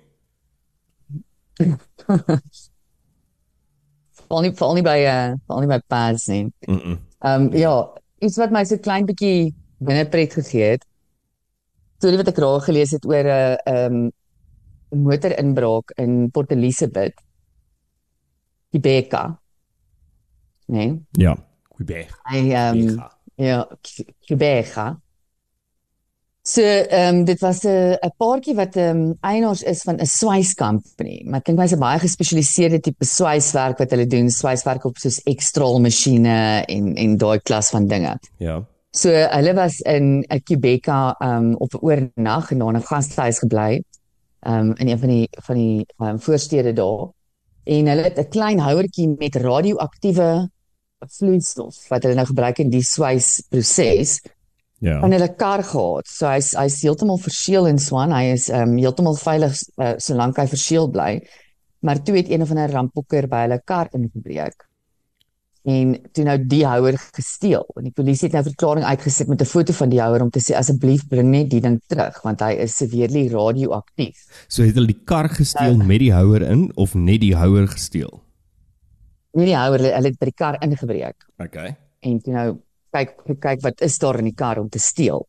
Val 4.31 4.45
nie 4.45 4.53
val 4.55 4.77
nie 4.77 4.85
by 4.85 4.99
uh 5.11 5.33
val 5.49 5.59
nie 5.59 5.67
by 5.67 5.79
pads 5.91 6.27
nie. 6.31 6.45
Mm. 6.67 6.79
-mm. 6.79 6.97
Ehm 7.21 7.41
um, 7.41 7.53
ja, 7.53 7.73
iets 8.19 8.37
wat 8.39 8.51
my 8.51 8.63
so 8.65 8.77
klein 8.77 9.05
bietjie 9.05 9.53
binnepret 9.77 10.33
gegee 10.33 10.71
het. 10.71 10.85
Storie 11.99 12.17
wat 12.17 12.31
ek 12.31 12.39
raak 12.39 12.63
gelees 12.63 12.91
het 12.95 13.05
oor 13.05 13.27
'n 13.27 13.57
ehm 13.65 14.09
'n 14.91 15.03
motorinbraak 15.03 15.91
in 15.97 16.31
Port 16.31 16.51
Elizabeth. 16.51 17.13
Quebeca. 18.71 19.39
Nee. 20.65 21.01
Ja, 21.11 21.35
Quebec. 21.81 22.19
Hy 22.29 22.43
ehm 22.51 22.77
um, 22.77 22.87
Quebeca. 22.87 23.09
ja, 23.35 23.67
Quebeca. 24.27 24.89
So 26.43 26.61
ehm 26.61 27.15
um, 27.15 27.25
dit 27.25 27.39
was 27.39 27.63
'n 27.63 27.97
'n 28.01 28.13
paartjie 28.17 28.55
wat 28.55 28.75
ehm 28.75 28.97
um, 28.97 29.17
eienaars 29.21 29.63
is 29.63 29.81
van 29.81 29.95
'n 30.01 30.05
swys 30.05 30.53
company, 30.53 31.21
maar 31.25 31.39
ek 31.39 31.45
dink 31.45 31.59
hy's 31.59 31.73
'n 31.73 31.79
baie 31.79 31.99
gespesialiseerde 31.99 32.79
tipe 32.79 33.05
swyswerk 33.05 33.77
wat 33.77 33.91
hulle 33.91 34.07
doen, 34.07 34.29
swyswerk 34.29 34.85
op 34.85 34.97
soos 34.97 35.21
X-straal 35.23 35.79
masjiene 35.79 36.65
en 36.65 36.95
en 36.95 37.17
daai 37.17 37.39
klas 37.39 37.69
van 37.69 37.87
dinge. 37.87 38.17
Ja. 38.37 38.65
So 38.91 39.09
hulle 39.09 39.53
was 39.53 39.79
in 39.81 40.25
'n 40.29 40.41
Quebeca 40.43 41.15
um 41.21 41.55
op 41.55 41.73
'n 41.73 41.85
oornag 41.85 42.51
en 42.51 42.57
daar 42.59 42.73
in 42.73 42.79
'n 42.79 42.89
gastehuis 42.89 43.39
gebly. 43.39 43.83
Um 44.47 44.73
in 44.75 44.87
een 44.87 44.99
van 44.99 45.09
die 45.09 45.27
van 45.31 45.55
die 45.55 45.85
um, 45.97 46.19
voorstede 46.19 46.73
daar. 46.73 47.09
En 47.63 47.85
hulle 47.87 48.03
het 48.03 48.17
'n 48.17 48.29
klein 48.29 48.59
houertjie 48.59 49.15
met 49.17 49.35
radioaktiewe 49.35 50.49
vloeistof 51.09 51.89
wat 51.89 52.03
hulle 52.03 52.15
nou 52.15 52.25
gebruik 52.25 52.59
in 52.59 52.69
die 52.69 52.83
swysproses 52.83 54.21
Ja. 54.81 54.97
in 55.05 55.11
hulle 55.13 55.35
kar 55.37 55.61
gehad. 55.63 56.07
So 56.07 56.25
hy's 56.25 56.55
hy's 56.57 56.81
heeltemal 56.81 57.19
verseël 57.21 57.67
in 57.69 57.77
Swan. 57.77 58.11
Hy 58.11 58.31
is 58.33 58.49
ehm 58.49 58.71
um, 58.71 58.77
heeltemal 58.77 59.15
veilig 59.15 59.53
uh, 59.77 59.93
solank 59.97 60.37
hy 60.37 60.47
verseël 60.47 60.89
bly. 60.89 61.21
Maar 61.85 62.03
toe 62.03 62.15
het 62.15 62.29
een 62.29 62.41
of 62.41 62.49
ander 62.49 62.71
rampokker 62.71 63.27
by 63.27 63.43
hulle 63.45 63.61
kar 63.65 63.89
ingebreek. 63.93 64.65
En 65.69 65.93
toe 66.11 66.23
nou 66.25 66.37
die 66.49 66.63
houer 66.65 66.97
gesteel. 67.13 67.67
En 67.77 67.83
die 67.85 67.93
polisie 67.93 68.25
het 68.25 68.33
nou 68.33 68.41
'n 68.41 68.49
verklaring 68.49 68.85
uitgesit 68.85 69.27
met 69.27 69.41
'n 69.41 69.45
foto 69.45 69.73
van 69.73 69.89
die 69.89 70.01
houer 70.01 70.21
om 70.21 70.29
te 70.29 70.39
sê 70.39 70.55
asseblief 70.57 71.07
bring 71.07 71.29
net 71.29 71.49
die 71.49 71.61
ding 71.61 71.79
terug 71.87 72.21
want 72.23 72.39
hy 72.39 72.53
is 72.53 72.75
severely 72.77 73.27
radioaktief. 73.27 74.17
So 74.47 74.63
het 74.63 74.73
hulle 74.73 74.87
die 74.87 75.01
kar 75.05 75.29
gesteel 75.29 75.77
met 75.77 75.99
die 75.99 76.13
houer 76.13 76.41
in 76.41 76.71
of 76.75 76.95
net 76.95 77.21
die 77.21 77.35
houer 77.35 77.67
gesteel? 77.67 78.20
Nie 79.33 79.45
die 79.45 79.55
houer, 79.55 79.79
hulle 79.79 79.95
hulle 79.95 80.11
het 80.11 80.19
by 80.19 80.27
die 80.27 80.37
kar 80.43 80.57
ingebreek. 80.61 81.27
Okay. 81.39 81.75
en 82.01 82.19
toe 82.21 82.33
nou 82.33 82.47
kyk 82.91 83.11
kyk 83.39 83.61
wat 83.63 83.81
is 83.85 83.97
daar 84.01 84.17
in 84.19 84.25
die 84.25 84.35
kar 84.35 84.59
om 84.59 84.69
te 84.69 84.79
steel. 84.79 85.27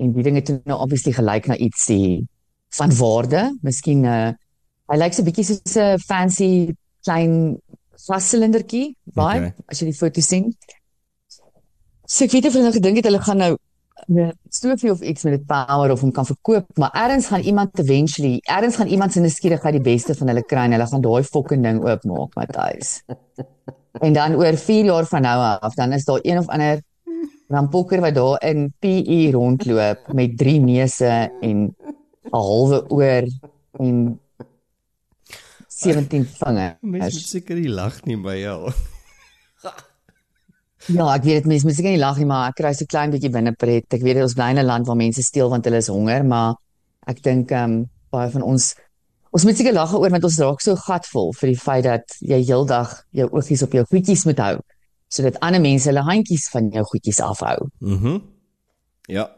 En 0.00 0.12
die 0.12 0.24
dinge 0.26 0.42
toe 0.42 0.60
nou 0.64 0.78
obviously 0.82 1.12
gelyk 1.16 1.46
na 1.46 1.56
ietsie 1.56 2.26
van 2.76 2.92
waarde, 2.98 3.42
miskien 3.62 4.02
'n 4.02 4.06
uh, 4.06 4.32
hy 4.90 4.96
lyk 4.96 5.14
so 5.14 5.22
'n 5.22 5.28
bietjie 5.28 5.44
soos 5.44 5.76
'n 5.76 5.98
fancy 5.98 6.74
klein 7.04 7.56
glassilindertjie, 8.06 8.96
vibe 9.14 9.46
Okay. 9.46 9.52
as 9.68 9.80
jy 9.80 9.86
die 9.86 9.98
foto 9.98 10.20
sien. 10.20 10.52
So 12.06 12.24
ek 12.24 12.32
weet 12.32 12.46
of 12.46 12.52
hulle 12.52 12.68
nou 12.68 12.74
gedink 12.76 12.96
het 12.96 13.06
hulle 13.08 13.22
gaan 13.22 13.38
nou 13.38 13.56
'n 14.08 14.32
stofie 14.48 14.90
of 14.90 15.00
iets 15.00 15.22
met 15.22 15.32
dit 15.32 15.46
power 15.46 15.90
of 15.90 16.00
hom 16.00 16.12
kan 16.12 16.26
verkoop, 16.26 16.66
maar 16.74 16.90
ergens 16.92 17.26
gaan 17.26 17.40
iemand 17.40 17.78
eventually, 17.78 18.40
ergens 18.42 18.76
gaan 18.76 18.86
iemand 18.86 19.12
se 19.12 19.20
nuuskierigheid 19.20 19.72
die 19.72 19.92
beste 19.92 20.14
van 20.14 20.26
hulle 20.26 20.44
kry 20.44 20.64
en 20.64 20.72
hulle 20.72 20.86
gaan 20.86 21.00
daai 21.00 21.22
fucking 21.22 21.62
ding 21.62 21.82
oopmaak, 21.84 22.34
Matthys. 22.34 23.02
En 24.00 24.12
dan 24.12 24.34
oor 24.34 24.56
4 24.56 24.84
jaar 24.84 25.06
van 25.06 25.22
nou 25.22 25.58
af, 25.60 25.74
dan 25.74 25.92
is 25.92 26.04
daar 26.04 26.18
een 26.22 26.38
of 26.38 26.48
ander 26.48 26.82
rampokker 27.48 28.00
wat 28.00 28.14
daar 28.14 28.42
in 28.44 28.74
PE 28.78 29.30
rondloop 29.32 30.12
met 30.12 30.38
drie 30.38 30.60
neuse 30.60 31.32
en 31.40 31.56
'n 31.56 31.74
halwe 32.30 32.90
oor 32.90 33.22
en 33.78 34.20
17 35.68 36.26
Mens 36.80 37.14
moet 37.14 37.28
seker 37.28 37.56
nie 37.56 37.68
lag 37.68 38.04
nie 38.04 38.16
by 38.16 38.36
jou. 38.40 38.72
Ja, 40.92 41.06
ek 41.14 41.24
weet 41.24 41.42
dit 41.42 41.50
mense 41.50 41.66
moet 41.66 41.76
seker 41.76 41.90
nie 41.90 42.00
lag 42.02 42.18
nie, 42.20 42.28
maar 42.28 42.50
ek 42.50 42.60
kry 42.60 42.72
so 42.76 42.86
klein 42.86 43.10
bietjie 43.10 43.32
binnepret. 43.34 43.88
Ek 43.94 44.02
weet 44.02 44.22
ons 44.22 44.34
bly 44.38 44.50
in 44.54 44.58
'n 44.58 44.66
land 44.66 44.86
waar 44.86 44.96
mense 44.96 45.22
steel 45.22 45.50
want 45.50 45.64
hulle 45.64 45.82
is 45.82 45.88
honger, 45.88 46.24
maar 46.24 46.54
ek 47.06 47.22
dink 47.22 47.50
ehm 47.50 47.64
um, 47.64 47.88
baie 48.10 48.30
van 48.30 48.42
ons 48.42 48.74
ons 49.36 49.44
moet 49.44 49.56
seker 49.56 49.74
lag 49.74 49.92
oor 49.92 50.10
want 50.10 50.24
ons 50.24 50.38
raak 50.40 50.62
so 50.64 50.76
gatvol 50.76 51.32
vir 51.36 51.52
die 51.52 51.60
feit 51.60 51.84
dat 51.84 52.16
jy 52.20 52.38
heeldag 52.44 53.02
jou 53.12 53.28
oogies 53.32 53.62
op 53.66 53.74
jou 53.76 53.84
goedjies 53.84 54.24
moet 54.24 54.38
hou 54.38 54.56
sodat 55.12 55.38
ander 55.44 55.60
mense 55.62 55.86
hulle 55.86 56.02
handjies 56.02 56.48
van 56.50 56.70
jou 56.74 56.82
goedjies 56.90 57.20
afhou. 57.22 57.68
Mhm. 57.80 58.22
Ja, 59.08 59.30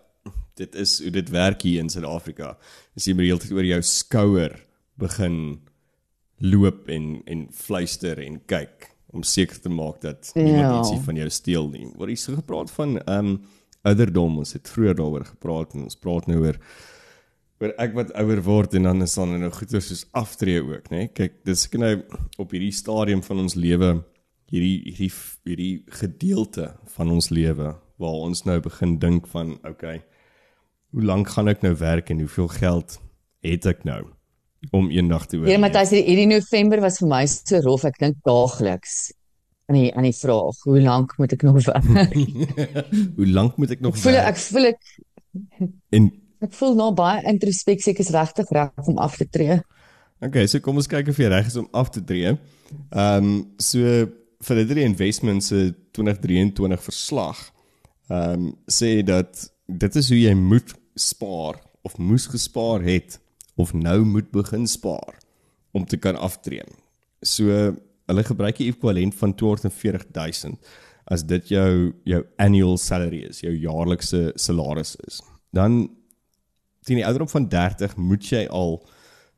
dit 0.57 0.75
is 0.75 0.99
hoe 1.03 1.11
dit 1.11 1.29
werk 1.31 1.63
hier 1.63 1.81
in 1.81 1.91
Suid-Afrika. 1.93 2.57
As 2.97 3.05
jy 3.05 3.15
met 3.15 3.27
die 3.27 3.33
hele 3.33 3.43
tyd 3.43 3.53
oor 3.53 3.69
jou 3.69 3.83
skouer 3.83 4.57
begin 4.99 5.61
loop 6.41 6.89
en 6.89 7.23
en 7.27 7.49
fluister 7.53 8.19
en 8.23 8.41
kyk 8.47 8.89
om 9.13 9.23
seker 9.23 9.61
te 9.61 9.69
maak 9.73 10.01
dat 10.01 10.31
niemand 10.35 10.61
Ja. 10.61 10.79
ietsie 10.79 11.01
van 11.05 11.17
jou 11.17 11.29
steel 11.31 11.69
nie. 11.73 11.87
Oor 11.97 12.11
iets 12.11 12.27
gepraat 12.27 12.71
van 12.71 12.99
ehm 12.99 13.27
um, 13.27 13.41
ouderdom, 13.87 14.39
ons 14.39 14.53
het 14.53 14.69
vroeër 14.69 14.97
daaroor 14.99 15.25
gepraat 15.25 15.75
en 15.75 15.83
ons 15.87 15.97
praat 15.97 16.27
nou 16.27 16.41
oor 16.43 16.57
oor 17.61 17.73
ek 17.79 17.95
wat 17.95 18.13
ouer 18.15 18.43
word 18.43 18.75
en 18.75 18.83
dan 18.83 19.03
is 19.03 19.15
dan 19.15 19.33
nou 19.41 19.51
goeie 19.55 19.81
soos 19.81 20.05
aftree 20.13 20.61
ook, 20.63 20.91
né? 20.91 21.09
Kyk, 21.15 21.41
dis 21.45 21.65
ek 21.67 21.79
nou 21.81 21.95
op 22.39 22.51
hierdie 22.55 22.73
stadium 22.75 23.23
van 23.23 23.39
ons 23.47 23.55
lewe 23.55 24.05
hierdie 24.51 24.83
hierdie 24.93 25.13
hierdie 25.45 25.85
gedeelte 26.01 26.73
van 26.97 27.11
ons 27.11 27.31
lewe 27.31 27.73
waar 27.99 28.21
ons 28.29 28.45
nou 28.45 28.61
begin 28.61 28.99
dink 28.99 29.27
van 29.33 29.57
okay, 29.67 30.03
hoe 30.93 31.03
lank 31.03 31.29
gaan 31.29 31.49
ek 31.49 31.63
nou 31.63 31.75
werk 31.77 32.11
en 32.11 32.21
hoeveel 32.23 32.49
geld 32.49 32.99
het 33.47 33.67
ek 33.67 33.85
nou 33.85 34.03
om 34.71 34.91
eendag 34.91 35.27
te 35.27 35.37
Ja, 35.37 35.43
oorleef? 35.43 35.61
Matthys, 35.61 35.91
hierdie 35.91 36.27
November 36.31 36.81
was 36.85 36.99
vir 37.03 37.09
my 37.09 37.23
so 37.31 37.61
rof. 37.65 37.85
Ek 37.89 37.99
dink 38.03 38.19
daagliks 38.27 39.13
aan 39.69 39.77
die 39.77 39.89
aan 39.95 40.07
die 40.09 40.17
vraag, 40.17 40.63
hoe 40.65 40.81
lank 40.81 41.17
moet 41.21 41.33
ek 41.37 41.43
nog 41.45 41.59
werk? 41.67 42.15
hoe 43.19 43.27
lank 43.29 43.57
moet 43.61 43.75
ek 43.77 43.83
nog 43.85 43.97
Ek 43.99 44.01
voel 44.03 44.17
werk? 44.17 44.29
ek 44.33 44.39
voel 44.47 44.71
ek 44.71 44.81
En 45.99 46.07
ek 46.41 46.55
voel 46.55 46.79
nou 46.79 46.93
baie 46.97 47.21
introspeksie 47.29 47.93
ek 47.93 48.01
is 48.05 48.13
regtig 48.15 48.49
reg 48.55 48.89
om 48.89 48.99
af 49.03 49.19
te 49.19 49.27
tree. 49.29 49.59
Okay, 50.25 50.47
so 50.51 50.59
kom 50.65 50.79
ons 50.81 50.89
kyk 50.91 51.11
of 51.13 51.19
jy 51.21 51.29
reg 51.31 51.47
is 51.51 51.59
om 51.61 51.69
af 51.77 51.93
te 51.95 52.03
tree. 52.05 52.33
Ehm 52.91 53.29
um, 53.29 53.37
so 53.63 54.09
Fidelity 54.41 54.85
Investments 54.87 55.49
se 55.51 55.75
2023 55.99 56.83
verslag 56.89 57.39
ehm 58.09 58.49
um, 58.49 58.51
sê 58.71 59.03
dat 59.05 59.47
dit 59.69 59.97
is 60.01 60.09
hoe 60.09 60.21
jy 60.21 60.35
moet 60.35 60.73
spaar 60.99 61.59
of 61.85 61.99
moes 61.99 62.27
gespaar 62.27 62.83
het 62.87 63.19
of 63.59 63.73
nou 63.75 64.01
moet 64.07 64.31
begin 64.35 64.67
spaar 64.71 65.19
om 65.77 65.85
te 65.87 65.99
kan 66.01 66.17
aftree. 66.17 66.63
So 67.27 67.75
hulle 68.09 68.25
gebruik 68.25 68.57
die 68.61 68.71
ekwivalent 68.71 69.17
van 69.19 69.35
240000 69.37 70.57
as 71.13 71.25
dit 71.25 71.49
jou 71.53 71.93
jou 72.09 72.23
annual 72.41 72.77
salary 72.81 73.23
is, 73.29 73.41
jou 73.43 73.53
jaarlikse 73.57 74.33
salaris 74.41 74.95
is. 75.09 75.21
Dan 75.57 75.89
teen 76.85 77.01
die 77.01 77.05
ouderdom 77.07 77.29
van 77.33 77.49
30 77.53 77.97
moet 77.97 78.25
jy 78.31 78.47
al 78.53 78.79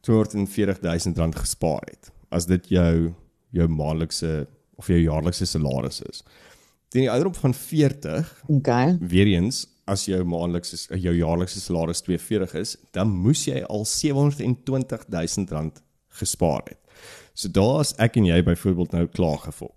240000 0.07 1.19
rand 1.19 1.37
gespaar 1.39 1.83
het 1.91 2.11
as 2.31 2.47
dit 2.47 2.69
jou 2.71 3.11
jou 3.51 3.67
maandelikse 3.69 4.47
of 4.79 4.87
jou 4.89 4.99
jaarlikse 5.03 5.47
salaris 5.51 5.99
is. 6.07 6.23
Teen 6.91 7.05
die 7.07 7.11
ouderdom 7.11 7.35
van 7.41 7.55
40, 7.55 8.31
Okay. 8.49 8.97
weer 9.01 9.27
eens, 9.27 9.65
as 9.91 10.05
jou 10.07 10.21
maandelikse 10.25 10.77
jou 11.03 11.15
jaarlikse 11.17 11.61
salaris 11.61 12.03
42 12.07 12.55
is, 12.61 12.77
dan 12.95 13.09
moes 13.11 13.45
jy 13.49 13.63
al 13.69 13.85
720000 13.85 15.51
rand 15.51 15.81
gespaar 16.21 16.63
het. 16.69 16.79
So 17.35 17.49
daar 17.49 17.81
is 17.85 17.95
ek 17.99 18.17
en 18.21 18.27
jy 18.29 18.41
byvoorbeeld 18.45 18.93
nou 18.97 19.07
klaar 19.17 19.39
gefok. 19.49 19.75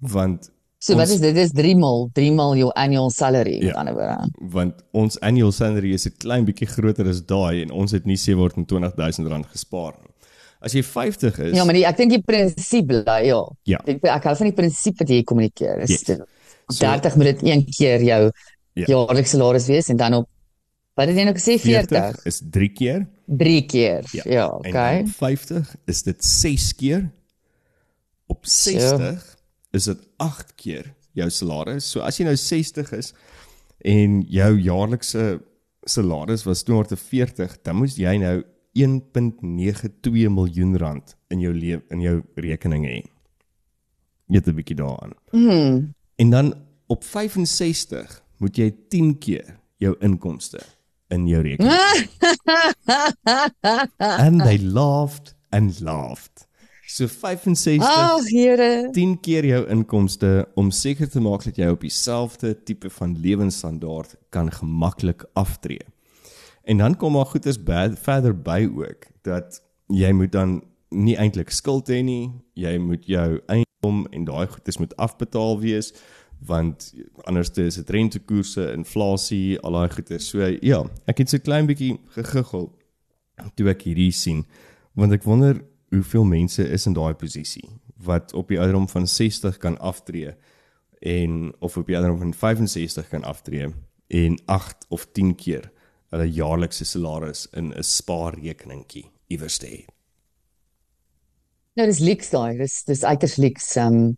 Want 0.00 0.50
So 0.80 0.94
wat 0.94 1.08
Ons- 1.08 1.14
is 1.16 1.20
dit? 1.20 1.36
Is 1.36 1.50
3 1.50 1.74
mal, 1.76 2.04
3 2.14 2.30
mal 2.32 2.52
jou 2.56 2.68
annual 2.78 3.10
salary 3.10 3.56
Ja. 3.58 3.66
met 3.66 3.74
ander 3.76 3.94
woorde. 3.94 4.28
want 4.52 4.74
ons 4.92 5.16
annual 5.20 5.50
salary 5.52 5.92
is 5.92 6.06
'n 6.06 6.12
klein 6.18 6.44
bietjie 6.46 6.68
groter 6.68 7.08
as 7.08 7.20
daai 7.20 7.62
en 7.62 7.70
ons 7.72 7.90
het 7.92 8.04
nie 8.06 8.16
720000 8.16 9.26
rand 9.26 9.46
gespaar 9.46 9.94
nie. 10.00 10.10
As 10.60 10.72
jy 10.72 10.82
50 10.82 11.38
is, 11.38 11.56
Ja, 11.56 11.64
maar 11.64 11.74
die, 11.74 11.84
ek 11.86 11.96
dink 11.96 12.10
die 12.10 12.22
prinsip 12.22 12.86
bly 12.86 13.26
ja. 13.26 13.42
Ja. 13.64 13.78
Ek 13.86 14.04
ek 14.04 14.24
hou 14.24 14.36
van 14.36 14.46
die 14.46 14.52
prinsip 14.54 14.98
wat 14.98 15.08
jy 15.08 15.22
kommunikeer. 15.24 15.80
Is 15.82 15.88
Yes. 15.90 16.02
dit- 16.04 16.20
op 16.20 16.28
So- 16.74 16.84
30 16.86 17.16
moet 17.16 17.24
dit 17.24 17.42
een 17.42 17.64
keer 17.64 18.00
jou 18.02 18.30
Ja. 18.78 18.86
jaarlikse 18.86 19.36
salaris 19.36 19.66
wees 19.66 19.88
en 19.90 19.98
dan 19.98 20.20
op 20.22 20.28
wat 20.98 21.10
het 21.10 21.16
jy 21.18 21.24
nou 21.28 21.34
gesê 21.36 21.54
40? 21.62 22.24
is 22.26 22.42
3 22.50 22.68
keer 22.74 23.06
3 23.28 23.66
keer. 23.66 24.08
Ja, 24.12 24.22
ja 24.26 24.46
En 24.48 24.70
okay. 24.70 25.00
op 25.00 25.08
50 25.08 25.76
is 25.84 26.02
dit 26.02 26.24
6 26.24 26.74
keer. 26.74 27.10
Op 28.26 28.46
60 28.46 29.36
is 29.70 29.84
dit 29.84 29.98
8 30.16 30.54
keer 30.54 30.94
jou 31.12 31.30
salaris. 31.30 31.90
So 31.90 32.00
as 32.00 32.18
jy 32.18 32.24
nou 32.28 32.36
60 32.36 32.92
is 32.96 33.12
en 33.84 34.22
jou 34.26 34.52
jaarlikse 34.58 35.40
salaris 35.88 36.44
was 36.44 36.64
240, 36.66 37.60
dan 37.62 37.78
moes 37.78 37.96
jy 37.96 38.16
nou 38.20 38.40
1.92 38.78 40.28
miljoen 40.32 40.76
rand 40.78 41.14
in 41.32 41.42
jou 41.42 41.52
lewe 41.54 41.82
in 41.94 42.02
jou 42.02 42.18
rekening 42.36 42.86
hê. 42.86 42.98
Net 44.28 44.46
'n 44.46 44.54
bietjie 44.54 44.76
daaraan. 44.76 45.14
Hmm. 45.30 45.94
En 46.16 46.30
dan 46.30 46.54
op 46.86 47.04
65 47.04 48.22
moet 48.38 48.58
jy 48.58 48.70
10 48.90 49.14
keer 49.22 49.54
jou 49.82 49.94
inkomste 50.04 50.60
in 51.14 51.26
jou 51.28 51.40
rekening. 51.42 51.72
and 53.98 54.40
they 54.40 54.58
laughed 54.58 55.34
and 55.50 55.80
laughed. 55.80 56.48
So 56.88 57.06
65 57.06 57.82
Ag, 57.82 58.24
Here. 58.28 58.88
10 58.92 59.18
keer 59.20 59.44
jou 59.44 59.60
inkomste 59.68 60.48
om 60.56 60.70
seker 60.72 61.08
te 61.12 61.20
maak 61.20 61.44
dat 61.44 61.58
jy 61.60 61.68
op 61.68 61.84
dieselfde 61.84 62.54
tipe 62.64 62.88
van 62.90 63.12
lewensstandaard 63.20 64.16
kan 64.32 64.48
gemaklik 64.52 65.26
aftree. 65.36 65.84
En 66.64 66.80
dan 66.80 66.96
kom 66.96 67.12
maar 67.12 67.28
goeders 67.28 67.60
bad 67.60 67.98
verder 68.00 68.32
by 68.32 68.64
ook 68.72 69.04
dat 69.22 69.60
jy 69.92 70.12
moet 70.16 70.32
dan 70.32 70.62
nie 70.88 71.16
eintlik 71.20 71.52
skuld 71.52 71.92
hê 71.92 72.00
nie. 72.04 72.32
Jy 72.56 72.78
moet 72.80 73.04
jou 73.04 73.40
eiendom 73.52 74.06
en 74.08 74.24
daai 74.24 74.46
goeders 74.48 74.80
moet 74.80 74.96
afbetaal 74.96 75.60
wees 75.60 75.92
want 76.46 76.94
anders 77.24 77.50
is 77.58 77.74
dit 77.74 77.90
rentekoerse, 77.90 78.72
inflasie, 78.72 79.58
al 79.60 79.72
daai 79.72 79.90
goeders. 79.90 80.28
So 80.30 80.46
ja, 80.62 80.82
ek 81.10 81.18
het 81.24 81.30
so 81.30 81.38
klein 81.38 81.66
bietjie 81.66 81.96
gegiggel 82.14 82.70
toe 83.54 83.70
ek 83.70 83.84
hierdie 83.86 84.12
sien 84.14 84.44
want 84.98 85.14
ek 85.14 85.26
wonder 85.26 85.60
hoeveel 85.94 86.26
mense 86.26 86.64
is 86.64 86.86
in 86.90 86.96
daai 86.96 87.14
posisie 87.18 87.66
wat 88.04 88.34
op 88.38 88.50
die 88.50 88.58
ouderdom 88.58 88.88
van 88.90 89.06
60 89.06 89.58
kan 89.62 89.78
aftree 89.78 90.34
en 91.00 91.52
of 91.62 91.76
op 91.78 91.86
die 91.86 91.96
ouderdom 91.96 92.20
van 92.20 92.34
65 92.34 93.08
kan 93.08 93.24
aftree 93.26 93.70
en 94.08 94.38
8 94.46 94.86
of 94.88 95.06
10 95.12 95.34
keer 95.38 95.70
hulle 96.10 96.26
jaarlikse 96.32 96.84
salaris 96.84 97.46
in 97.52 97.72
'n 97.74 97.84
spaarrekeningkie 97.84 99.06
iewers 99.28 99.58
te 99.58 99.66
hê. 99.66 99.84
Nou 101.76 101.86
dis 101.86 102.00
leaks 102.00 102.30
daai. 102.30 102.56
Dis 102.58 102.84
dis 102.84 103.04
uiters 103.04 103.36
leaks. 103.36 103.76
Ehm 103.76 103.94
um, 103.94 104.16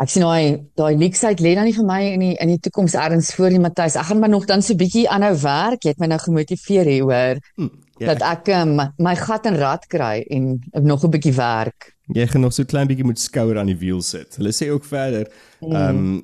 Ek 0.00 0.08
sien 0.08 0.24
daai 0.24 0.62
daai 0.80 0.96
leaksheid 0.96 1.40
lê 1.44 1.52
dan 1.54 1.66
nie 1.68 1.74
vir 1.76 1.84
my 1.84 2.00
in 2.14 2.22
die 2.24 2.32
in 2.40 2.48
die 2.54 2.60
toekoms 2.64 2.94
ergens 2.96 3.34
voor 3.36 3.52
nie 3.52 3.60
Matthys. 3.60 3.98
Ek 4.00 4.08
gaan 4.08 4.22
maar 4.22 4.32
nog 4.32 4.46
dan 4.48 4.62
so 4.62 4.72
'n 4.72 4.80
bietjie 4.80 5.08
aanhou 5.08 5.36
werk. 5.42 5.84
Jy 5.84 5.90
het 5.90 6.00
my 6.00 6.06
nou 6.06 6.18
gemotiveer 6.18 6.86
hier 6.86 7.02
hoor 7.02 7.36
Hm, 7.56 7.68
ja, 7.98 8.06
dat 8.06 8.22
ek 8.22 8.48
um, 8.56 8.74
my, 8.76 8.88
my 8.96 9.14
gat 9.16 9.46
en 9.46 9.56
rad 9.56 9.86
kry 9.86 10.24
en 10.30 10.62
nog 10.72 11.04
'n 11.04 11.10
bietjie 11.10 11.34
werk. 11.36 11.92
Jy 12.06 12.26
gaan 12.26 12.40
nog 12.40 12.52
so 12.52 12.64
klein 12.64 12.86
bietjie 12.86 13.04
moet 13.04 13.18
skouer 13.18 13.58
aan 13.58 13.66
die 13.66 13.78
wiel 13.78 14.02
sit. 14.02 14.36
Hulle 14.36 14.52
sê 14.52 14.70
ook 14.70 14.84
verder, 14.84 15.28
ehm 15.60 15.96
um, 15.96 16.22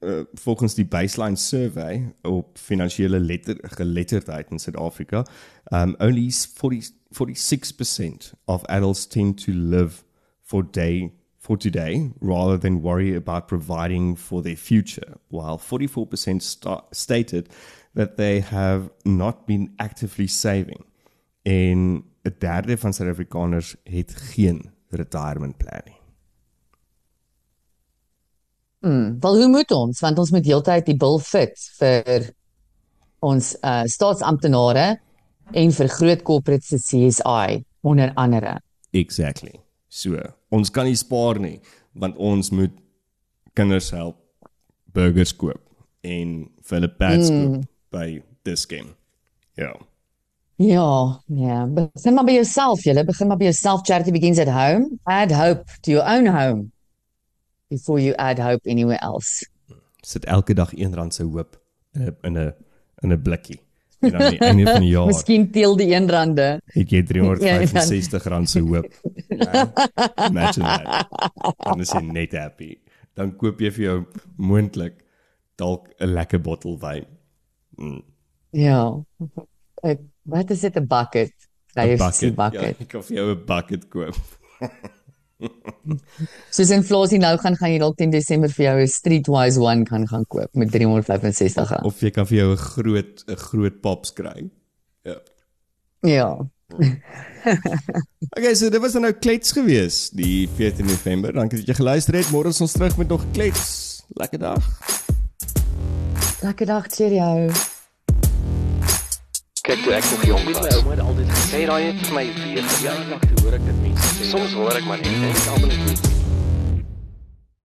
uh, 0.00 0.22
volgens 0.34 0.74
die 0.74 0.86
baseline 0.86 1.36
survey 1.36 2.14
op 2.22 2.58
finansiële 2.58 3.18
letter 3.18 3.56
geletterdheid 3.62 4.50
in 4.50 4.58
Suid-Afrika, 4.58 5.26
um 5.72 5.94
only 5.98 6.30
40 6.30 6.92
46% 7.10 8.34
of 8.44 8.64
adults 8.64 9.06
tend 9.06 9.44
to 9.44 9.52
live 9.52 10.04
for 10.42 10.62
day 10.70 11.12
for 11.48 11.56
today 11.56 12.10
rather 12.20 12.58
than 12.58 12.82
worry 12.82 13.14
about 13.14 13.48
providing 13.48 14.16
for 14.16 14.42
their 14.42 14.56
future, 14.56 15.16
while 15.28 15.58
44% 15.58 16.42
sta- 16.42 16.84
stated 16.92 17.48
that 17.94 18.16
they 18.16 18.40
have 18.40 18.90
not 19.04 19.46
been 19.46 19.72
actively 19.78 20.26
saving. 20.26 20.84
En 21.42 22.04
'n 22.22 22.34
derde 22.38 22.76
van 22.78 22.92
Suid-Afrikaners 22.92 23.76
het 23.84 24.16
geen 24.16 24.70
retirement 24.88 25.56
plan 25.56 25.80
nie. 25.84 25.96
Hmm, 28.80 29.16
wel 29.20 29.36
hoe 29.36 29.48
moet 29.48 29.70
ons? 29.70 30.00
Want 30.00 30.18
ons 30.18 30.30
moet 30.30 30.44
heeltyd 30.44 30.86
die 30.86 30.96
bil 30.96 31.18
fit 31.18 31.70
vir 31.78 32.34
ons 33.18 33.56
uh 33.62 33.82
staatsamptenare 33.84 35.00
en 35.52 35.72
vir 35.72 35.88
groot 35.88 36.22
corporates 36.22 36.68
se 36.68 36.76
CSI 36.76 37.64
onder 37.80 38.12
andere. 38.14 38.60
Exactly. 38.90 39.60
So, 39.88 40.37
ons 40.54 40.70
kan 40.70 40.86
nie 40.88 40.96
spaar 40.96 41.40
nie 41.42 41.58
want 41.92 42.16
ons 42.16 42.50
moet 42.50 42.74
kinders 43.54 43.90
help 43.90 44.16
burgers 44.94 45.34
koop 45.36 45.62
en 46.06 46.48
vir 46.68 46.78
hulle 46.78 46.94
pads 47.00 47.30
mm. 47.30 47.44
koop 47.44 47.66
by 47.90 48.22
Dischem. 48.44 48.94
Ja. 49.56 49.72
Ja, 50.58 51.20
ja. 51.26 51.66
Begin 51.66 52.14
maar 52.14 52.24
by 52.24 52.32
jouself, 52.32 52.82
julle. 52.84 53.04
Begin 53.04 53.26
maar 53.26 53.36
by 53.36 53.44
jouself. 53.44 53.84
Charity 53.86 54.10
begins 54.10 54.38
at 54.38 54.48
home. 54.48 54.98
Add 55.04 55.32
hope 55.32 55.64
to 55.82 55.90
your 55.90 56.04
own 56.04 56.26
home 56.26 56.72
before 57.68 58.00
you 58.00 58.14
add 58.18 58.38
hope 58.38 58.66
anywhere 58.66 58.98
else. 59.00 59.46
Sit 60.00 60.24
elke 60.24 60.54
dag 60.54 60.74
R1 60.74 61.08
se 61.08 61.22
hoop 61.22 61.60
in 61.94 62.02
'n 62.02 62.16
in 62.22 62.38
'n 62.38 62.54
in 63.02 63.12
'n 63.12 63.22
blikkie. 63.22 63.60
En 64.00 64.14
aan 64.14 64.30
die 64.30 64.38
einde 64.38 64.64
van 64.70 64.80
die 64.80 64.90
jaar 64.92 65.06
Miskien 65.10 65.50
teel 65.50 65.76
die 65.76 65.88
een 65.94 66.08
rande. 66.10 66.60
het 66.74 66.90
jy 66.90 67.00
R365 67.02 68.44
se 68.46 68.60
hoop. 68.60 68.86
Ja, 69.28 69.72
Imagine 70.28 70.66
that. 70.66 71.08
Dan 71.64 71.80
is 71.80 71.90
jy 71.92 72.02
net 72.02 72.32
happy. 72.32 72.76
Dan 73.18 73.36
koop 73.36 73.60
jy 73.60 73.70
vir 73.74 73.84
jou 73.84 73.98
moontlik 74.36 75.00
dalk 75.58 75.88
'n 75.98 76.12
lekker 76.14 76.40
bottel 76.40 76.78
wyn. 76.78 77.06
Mm. 77.76 78.02
Ja. 78.50 78.94
Ek 79.82 80.00
wat 80.22 80.50
is 80.50 80.60
dit 80.60 80.76
'n 80.76 80.86
bucket? 80.86 81.32
'n 81.76 81.96
KFC 81.96 82.20
Ja, 82.22 82.30
bucket. 82.34 82.80
ek 82.80 82.88
kan 82.88 83.02
vir 83.02 83.16
jou 83.16 83.34
'n 83.34 83.44
bucket 83.46 83.88
koop. 83.88 84.14
Soos 86.56 86.70
inflasie 86.74 87.20
nou 87.22 87.34
gaan 87.38 87.56
gaan 87.58 87.70
jy 87.70 87.78
dalk 87.82 87.96
teen 87.98 88.10
Desember 88.10 88.50
vir 88.50 88.64
jou 88.64 88.76
'n 88.82 88.90
Streetwise 88.90 89.60
one 89.62 89.84
kan 89.84 90.06
gaan 90.10 90.26
koop 90.26 90.50
met 90.54 90.70
365 90.74 91.70
rand. 91.70 91.84
Of 91.84 92.00
jy 92.02 92.10
kan 92.10 92.26
vir 92.26 92.38
jou 92.38 92.50
'n 92.52 92.56
groot 92.56 93.24
'n 93.26 93.36
groot 93.36 93.80
pops 93.80 94.12
kry. 94.12 94.50
Ja. 95.04 95.18
Ja. 96.02 96.30
Okay, 98.36 98.54
so 98.54 98.68
dit 98.68 98.80
was 98.80 98.92
dan 98.92 99.02
nou 99.02 99.12
klets 99.12 99.52
gewees 99.56 100.10
die 100.10 100.48
14 100.58 100.84
November. 100.84 101.32
Dankie 101.32 101.62
dat 101.62 101.70
jy 101.70 101.78
geluister 101.80 102.14
het. 102.18 102.28
Môre 102.34 102.52
is 102.52 102.60
ons 102.60 102.72
terug 102.76 102.98
met 102.98 103.08
nog 103.08 103.24
klets. 103.32 104.04
Lekker 104.20 104.38
dag. 104.38 104.68
Lekker 106.42 106.66
dag, 106.66 106.86
cheerio. 106.92 107.48
Kyk 109.68 109.82
toe 109.84 109.92
ek 109.92 110.04
nog 110.10 110.22
jong 110.24 110.44
Met 110.44 110.54
my 110.54 110.60
was. 110.62 110.76
ouma 110.76 110.90
het 110.90 111.00
altyd 111.00 111.28
gesê, 111.28 111.48
Sê 111.52 111.66
daai 111.68 111.82
het 111.84 111.98
vir 112.06 112.14
my 112.16 112.24
weer 112.40 112.64
ja, 112.80 112.94
toe 113.20 113.42
hoor 113.42 113.56
ek 113.58 113.66
dit 113.68 113.80
mense 113.82 114.12
sê. 114.16 114.28
Soms 114.30 114.54
hoor 114.56 114.78
ek 114.80 114.86
maar 114.88 115.02
net 115.02 115.18
Dit 115.20 115.36
is 115.36 115.48
almal 115.52 115.74
net 115.84 116.06